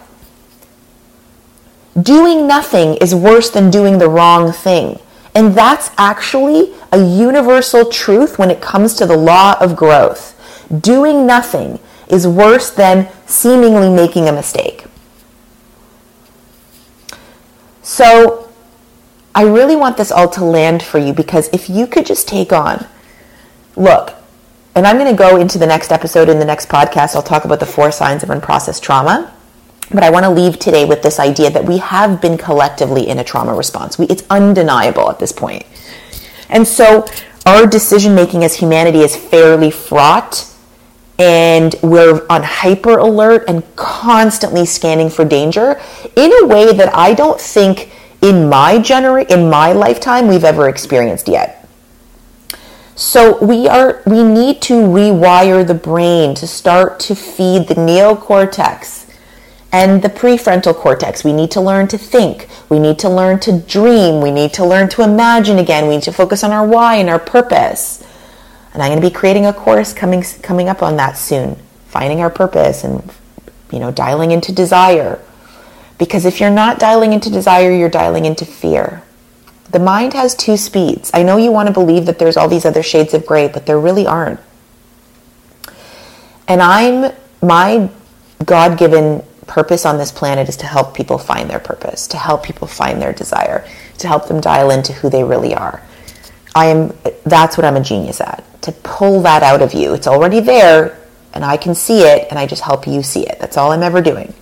Doing 1.99 2.47
nothing 2.47 2.95
is 2.95 3.15
worse 3.15 3.49
than 3.49 3.71
doing 3.71 3.97
the 3.97 4.09
wrong 4.09 4.51
thing. 4.51 4.99
And 5.33 5.55
that's 5.55 5.91
actually 5.97 6.73
a 6.91 7.01
universal 7.01 7.89
truth 7.89 8.37
when 8.37 8.51
it 8.51 8.61
comes 8.61 8.93
to 8.95 9.05
the 9.05 9.17
law 9.17 9.55
of 9.61 9.75
growth. 9.75 10.35
Doing 10.81 11.25
nothing 11.25 11.79
is 12.09 12.27
worse 12.27 12.69
than 12.69 13.09
seemingly 13.25 13.89
making 13.89 14.27
a 14.27 14.33
mistake. 14.33 14.85
So, 17.81 18.49
I 19.33 19.43
really 19.43 19.75
want 19.75 19.97
this 19.97 20.11
all 20.11 20.27
to 20.29 20.43
land 20.43 20.83
for 20.83 20.97
you 20.97 21.13
because 21.13 21.49
if 21.53 21.69
you 21.69 21.87
could 21.87 22.05
just 22.05 22.27
take 22.27 22.51
on, 22.51 22.85
look, 23.75 24.13
and 24.75 24.85
I'm 24.87 24.97
going 24.97 25.11
to 25.11 25.17
go 25.17 25.37
into 25.37 25.57
the 25.57 25.67
next 25.67 25.91
episode 25.91 26.29
in 26.29 26.39
the 26.39 26.45
next 26.45 26.69
podcast. 26.69 27.15
I'll 27.15 27.23
talk 27.23 27.45
about 27.45 27.59
the 27.59 27.65
four 27.65 27.91
signs 27.91 28.23
of 28.23 28.29
unprocessed 28.29 28.81
trauma. 28.81 29.33
But 29.91 30.03
I 30.03 30.09
want 30.11 30.23
to 30.25 30.29
leave 30.29 30.59
today 30.59 30.85
with 30.85 31.01
this 31.01 31.19
idea 31.19 31.49
that 31.49 31.65
we 31.65 31.79
have 31.79 32.21
been 32.21 32.37
collectively 32.37 33.07
in 33.07 33.17
a 33.17 33.23
trauma 33.23 33.55
response. 33.55 33.97
We, 33.97 34.05
it's 34.05 34.23
undeniable 34.29 35.09
at 35.09 35.17
this 35.19 35.31
point. 35.31 35.65
And 36.47 36.67
so 36.67 37.07
our 37.45 37.65
decision 37.65 38.13
making 38.13 38.43
as 38.43 38.55
humanity 38.55 38.99
is 38.99 39.15
fairly 39.15 39.71
fraught 39.71 40.45
and 41.17 41.75
we're 41.83 42.25
on 42.29 42.43
hyper 42.43 42.97
alert 42.97 43.43
and 43.47 43.63
constantly 43.75 44.65
scanning 44.65 45.09
for 45.09 45.25
danger 45.25 45.81
in 46.15 46.31
a 46.43 46.47
way 46.47 46.71
that 46.71 46.95
I 46.95 47.13
don't 47.13 47.39
think 47.41 47.91
in 48.21 48.47
my 48.47 48.77
gener- 48.77 49.29
in 49.29 49.49
my 49.49 49.73
lifetime 49.73 50.27
we've 50.27 50.45
ever 50.45 50.69
experienced 50.69 51.27
yet. 51.27 51.58
So 52.99 53.41
we 53.41 53.65
are 53.65 54.01
we 54.05 54.23
need 54.23 54.61
to 54.63 54.73
rewire 54.73 55.65
the 55.65 55.73
brain 55.73 56.35
to 56.35 56.45
start 56.45 56.99
to 56.99 57.15
feed 57.15 57.69
the 57.69 57.75
neocortex 57.75 59.09
and 59.71 60.01
the 60.01 60.09
prefrontal 60.09 60.75
cortex. 60.75 61.23
We 61.23 61.31
need 61.31 61.49
to 61.51 61.61
learn 61.61 61.87
to 61.87 61.97
think. 61.97 62.49
We 62.67 62.77
need 62.77 62.99
to 62.99 63.07
learn 63.07 63.39
to 63.39 63.57
dream. 63.57 64.19
We 64.19 64.31
need 64.31 64.51
to 64.55 64.65
learn 64.65 64.89
to 64.89 65.03
imagine 65.03 65.59
again. 65.59 65.87
We 65.87 65.95
need 65.95 66.03
to 66.03 66.11
focus 66.11 66.43
on 66.43 66.51
our 66.51 66.67
why 66.67 66.95
and 66.95 67.09
our 67.09 67.19
purpose. 67.19 68.05
And 68.73 68.83
I'm 68.83 68.89
going 68.89 69.01
to 69.01 69.07
be 69.07 69.13
creating 69.13 69.45
a 69.45 69.53
course 69.53 69.93
coming 69.93 70.21
coming 70.41 70.67
up 70.67 70.83
on 70.83 70.97
that 70.97 71.13
soon. 71.13 71.55
Finding 71.85 72.19
our 72.19 72.29
purpose 72.29 72.83
and 72.83 73.09
you 73.71 73.79
know, 73.79 73.91
dialing 73.91 74.31
into 74.31 74.51
desire. 74.51 75.23
Because 75.97 76.25
if 76.25 76.41
you're 76.41 76.49
not 76.49 76.79
dialing 76.79 77.13
into 77.13 77.29
desire, 77.29 77.71
you're 77.71 77.87
dialing 77.87 78.25
into 78.25 78.43
fear. 78.43 79.03
The 79.71 79.79
mind 79.79 80.13
has 80.13 80.35
two 80.35 80.57
speeds. 80.57 81.11
I 81.13 81.23
know 81.23 81.37
you 81.37 81.51
want 81.51 81.67
to 81.67 81.73
believe 81.73 82.05
that 82.07 82.17
there's 82.17 82.37
all 82.37 82.47
these 82.47 82.65
other 82.65 82.83
shades 82.83 83.13
of 83.13 83.25
gray, 83.25 83.47
but 83.47 83.65
there 83.65 83.79
really 83.79 84.07
aren't. 84.07 84.39
And 86.47 86.61
I'm 86.61 87.13
my 87.41 87.89
God-given 88.43 89.23
purpose 89.45 89.85
on 89.85 89.97
this 89.97 90.11
planet 90.11 90.49
is 90.49 90.57
to 90.57 90.65
help 90.65 90.95
people 90.95 91.17
find 91.17 91.49
their 91.49 91.59
purpose, 91.59 92.07
to 92.07 92.17
help 92.17 92.43
people 92.43 92.67
find 92.67 93.01
their 93.01 93.13
desire, 93.13 93.67
to 93.97 94.07
help 94.07 94.27
them 94.27 94.39
dial 94.41 94.71
into 94.71 94.93
who 94.93 95.09
they 95.09 95.23
really 95.23 95.53
are. 95.53 95.81
I 96.55 96.65
am 96.65 96.93
that's 97.25 97.57
what 97.57 97.65
I'm 97.65 97.75
a 97.75 97.81
genius 97.81 98.21
at. 98.21 98.43
To 98.63 98.71
pull 98.71 99.21
that 99.21 99.43
out 99.43 99.61
of 99.61 99.73
you. 99.73 99.93
It's 99.93 100.07
already 100.07 100.39
there 100.39 100.99
and 101.33 101.45
I 101.45 101.57
can 101.57 101.75
see 101.75 102.01
it 102.01 102.27
and 102.29 102.39
I 102.39 102.47
just 102.47 102.63
help 102.63 102.87
you 102.87 103.03
see 103.03 103.25
it. 103.25 103.39
That's 103.39 103.57
all 103.57 103.71
I'm 103.71 103.83
ever 103.83 104.01
doing. 104.01 104.33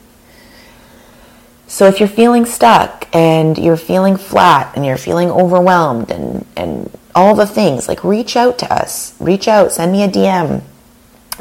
So 1.67 1.85
if 1.85 1.99
you're 1.99 2.09
feeling 2.09 2.45
stuck 2.45 3.07
and 3.13 3.57
you're 3.57 3.77
feeling 3.77 4.15
flat 4.15 4.73
and 4.75 4.85
you're 4.85 4.97
feeling 4.97 5.29
overwhelmed 5.29 6.11
and 6.11 6.45
and 6.55 6.89
all 7.13 7.35
the 7.35 7.45
things, 7.45 7.87
like 7.87 8.03
reach 8.03 8.35
out 8.35 8.57
to 8.59 8.73
us. 8.73 9.15
Reach 9.19 9.47
out, 9.47 9.71
send 9.71 9.91
me 9.91 10.03
a 10.03 10.07
DM. 10.07 10.61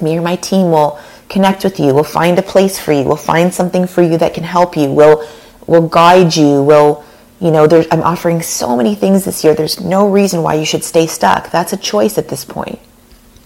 Me 0.00 0.18
or 0.18 0.23
my 0.23 0.37
team 0.37 0.71
will 0.71 0.99
connect 1.28 1.64
with 1.64 1.78
you. 1.78 1.95
We'll 1.95 2.04
find 2.04 2.38
a 2.38 2.42
place 2.42 2.78
for 2.78 2.92
you. 2.92 3.04
We'll 3.04 3.16
find 3.16 3.52
something 3.52 3.87
for 3.87 4.02
you 4.02 4.18
that 4.18 4.35
can 4.35 4.45
help 4.45 4.76
you. 4.76 4.90
We'll 4.90 5.26
we'll 5.66 5.88
guide 5.88 6.35
you. 6.35 6.62
We'll 6.62 7.04
you 7.40 7.50
know, 7.50 7.68
I'm 7.90 8.02
offering 8.02 8.40
so 8.40 8.76
many 8.76 8.95
things 8.95 9.26
this 9.26 9.45
year. 9.45 9.54
There's 9.54 9.80
no 9.80 10.09
reason 10.09 10.42
why 10.42 10.54
you 10.54 10.64
should 10.64 10.83
stay 10.83 11.06
stuck. 11.06 11.50
That's 11.50 11.73
a 11.73 11.76
choice 11.76 12.16
at 12.16 12.28
this 12.28 12.45
point. 12.45 12.78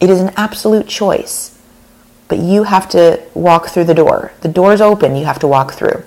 It 0.00 0.08
is 0.08 0.20
an 0.20 0.32
absolute 0.36 0.86
choice. 0.86 1.58
But 2.28 2.38
you 2.38 2.62
have 2.62 2.88
to 2.90 3.20
walk 3.34 3.68
through 3.68 3.84
the 3.84 3.94
door. 3.94 4.32
The 4.42 4.48
door's 4.48 4.80
open, 4.80 5.16
you 5.16 5.24
have 5.24 5.40
to 5.40 5.48
walk 5.48 5.72
through. 5.72 6.04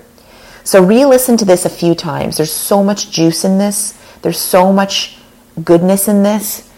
So 0.64 0.82
re 0.82 1.04
listen 1.04 1.36
to 1.36 1.44
this 1.44 1.66
a 1.66 1.70
few 1.70 1.94
times. 1.94 2.38
There's 2.38 2.52
so 2.52 2.82
much 2.82 3.10
juice 3.10 3.44
in 3.44 3.58
this, 3.58 3.92
there's 4.22 4.38
so 4.38 4.72
much 4.72 5.18
goodness 5.62 6.08
in 6.08 6.22
this. 6.22 6.68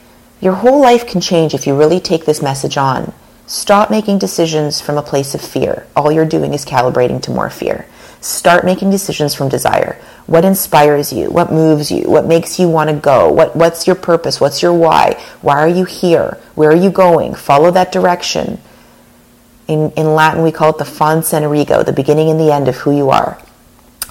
Your 0.40 0.54
whole 0.54 0.80
life 0.80 1.06
can 1.06 1.20
change 1.20 1.54
if 1.54 1.66
you 1.66 1.78
really 1.78 2.00
take 2.00 2.26
this 2.26 2.42
message 2.42 2.76
on. 2.76 3.12
Stop 3.46 3.90
making 3.90 4.18
decisions 4.18 4.80
from 4.80 4.98
a 4.98 5.02
place 5.02 5.34
of 5.34 5.40
fear. 5.40 5.86
All 5.94 6.10
you're 6.10 6.26
doing 6.26 6.52
is 6.52 6.64
calibrating 6.64 7.22
to 7.22 7.30
more 7.30 7.48
fear. 7.48 7.86
Start 8.20 8.64
making 8.64 8.90
decisions 8.90 9.34
from 9.34 9.48
desire. 9.48 10.00
What 10.26 10.44
inspires 10.44 11.12
you? 11.12 11.30
What 11.30 11.52
moves 11.52 11.92
you? 11.92 12.10
What 12.10 12.26
makes 12.26 12.58
you 12.58 12.68
want 12.68 12.90
to 12.90 12.96
go? 12.96 13.32
What, 13.32 13.54
what's 13.54 13.86
your 13.86 13.94
purpose? 13.94 14.40
What's 14.40 14.62
your 14.62 14.74
why? 14.74 15.22
Why 15.42 15.58
are 15.58 15.68
you 15.68 15.84
here? 15.84 16.40
Where 16.56 16.70
are 16.70 16.76
you 16.76 16.90
going? 16.90 17.34
Follow 17.34 17.70
that 17.70 17.92
direction. 17.92 18.60
In, 19.68 19.92
in 19.92 20.14
Latin, 20.16 20.42
we 20.42 20.50
call 20.50 20.70
it 20.70 20.78
the 20.78 20.84
fons 20.84 21.32
and 21.32 21.44
origo, 21.44 21.84
the 21.84 21.92
beginning 21.92 22.30
and 22.30 22.40
the 22.40 22.52
end 22.52 22.66
of 22.66 22.74
who 22.76 22.90
you 22.90 23.10
are. 23.10 23.40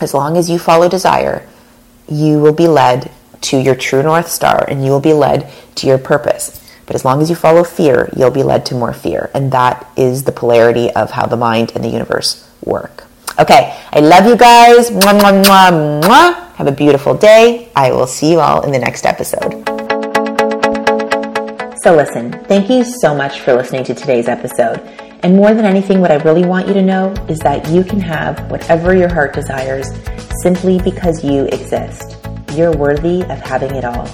As 0.01 0.13
long 0.13 0.37
as 0.37 0.49
you 0.49 0.59
follow 0.59 0.89
desire, 0.89 1.47
you 2.07 2.39
will 2.39 2.53
be 2.53 2.67
led 2.67 3.11
to 3.41 3.57
your 3.57 3.75
true 3.75 4.03
North 4.03 4.29
Star 4.29 4.65
and 4.67 4.83
you 4.83 4.91
will 4.91 4.99
be 4.99 5.13
led 5.13 5.51
to 5.75 5.87
your 5.87 5.97
purpose. 5.97 6.61
But 6.85 6.95
as 6.95 7.05
long 7.05 7.21
as 7.21 7.29
you 7.29 7.35
follow 7.35 7.63
fear, 7.63 8.09
you'll 8.15 8.31
be 8.31 8.43
led 8.43 8.65
to 8.67 8.75
more 8.75 8.93
fear. 8.93 9.31
And 9.33 9.51
that 9.51 9.89
is 9.95 10.23
the 10.23 10.31
polarity 10.31 10.91
of 10.91 11.11
how 11.11 11.25
the 11.25 11.37
mind 11.37 11.71
and 11.75 11.83
the 11.83 11.89
universe 11.89 12.47
work. 12.63 13.05
Okay, 13.39 13.77
I 13.91 13.99
love 13.99 14.25
you 14.27 14.37
guys. 14.37 14.91
Mwah, 14.91 15.19
mwah, 15.19 15.43
mwah, 15.43 16.01
mwah. 16.01 16.55
Have 16.55 16.67
a 16.67 16.71
beautiful 16.71 17.15
day. 17.15 17.71
I 17.75 17.91
will 17.91 18.07
see 18.07 18.31
you 18.31 18.39
all 18.39 18.63
in 18.63 18.71
the 18.71 18.79
next 18.79 19.05
episode. 19.05 19.51
So, 21.81 21.95
listen, 21.95 22.31
thank 22.45 22.69
you 22.69 22.83
so 22.83 23.13
much 23.13 23.41
for 23.41 23.53
listening 23.53 23.83
to 23.85 23.93
today's 23.93 24.27
episode. 24.27 24.79
And 25.25 25.35
more 25.35 25.55
than 25.55 25.65
anything, 25.65 26.01
what 26.01 26.11
I 26.11 26.17
really 26.17 26.45
want 26.45 26.67
you 26.67 26.75
to 26.75 26.83
know 26.83 27.11
is 27.27 27.39
that 27.39 27.67
you 27.69 27.83
can 27.83 27.99
have 27.99 28.51
whatever 28.51 28.95
your 28.95 29.11
heart 29.11 29.33
desires 29.33 29.87
simply 30.43 30.77
because 30.77 31.23
you 31.23 31.45
exist. 31.45 32.15
You're 32.53 32.77
worthy 32.77 33.23
of 33.23 33.39
having 33.41 33.73
it 33.73 33.83
all. 33.83 34.05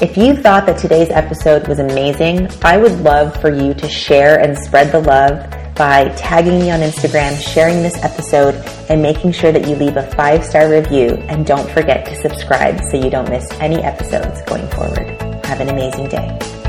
If 0.00 0.16
you 0.16 0.36
thought 0.36 0.66
that 0.66 0.78
today's 0.78 1.10
episode 1.10 1.66
was 1.66 1.80
amazing, 1.80 2.48
I 2.62 2.76
would 2.76 3.00
love 3.00 3.36
for 3.40 3.52
you 3.52 3.74
to 3.74 3.88
share 3.88 4.38
and 4.38 4.56
spread 4.56 4.92
the 4.92 5.00
love 5.00 5.50
by 5.74 6.10
tagging 6.10 6.60
me 6.60 6.70
on 6.70 6.78
Instagram, 6.78 7.36
sharing 7.42 7.82
this 7.82 7.96
episode, 8.04 8.54
and 8.88 9.02
making 9.02 9.32
sure 9.32 9.50
that 9.50 9.66
you 9.66 9.74
leave 9.74 9.96
a 9.96 10.08
five 10.12 10.44
star 10.44 10.70
review. 10.70 11.08
And 11.26 11.44
don't 11.44 11.68
forget 11.70 12.04
to 12.04 12.14
subscribe 12.22 12.80
so 12.92 13.02
you 13.02 13.10
don't 13.10 13.28
miss 13.28 13.50
any 13.54 13.82
episodes 13.82 14.42
going 14.42 14.68
forward. 14.68 15.20
Have 15.44 15.58
an 15.58 15.70
amazing 15.70 16.08
day. 16.08 16.61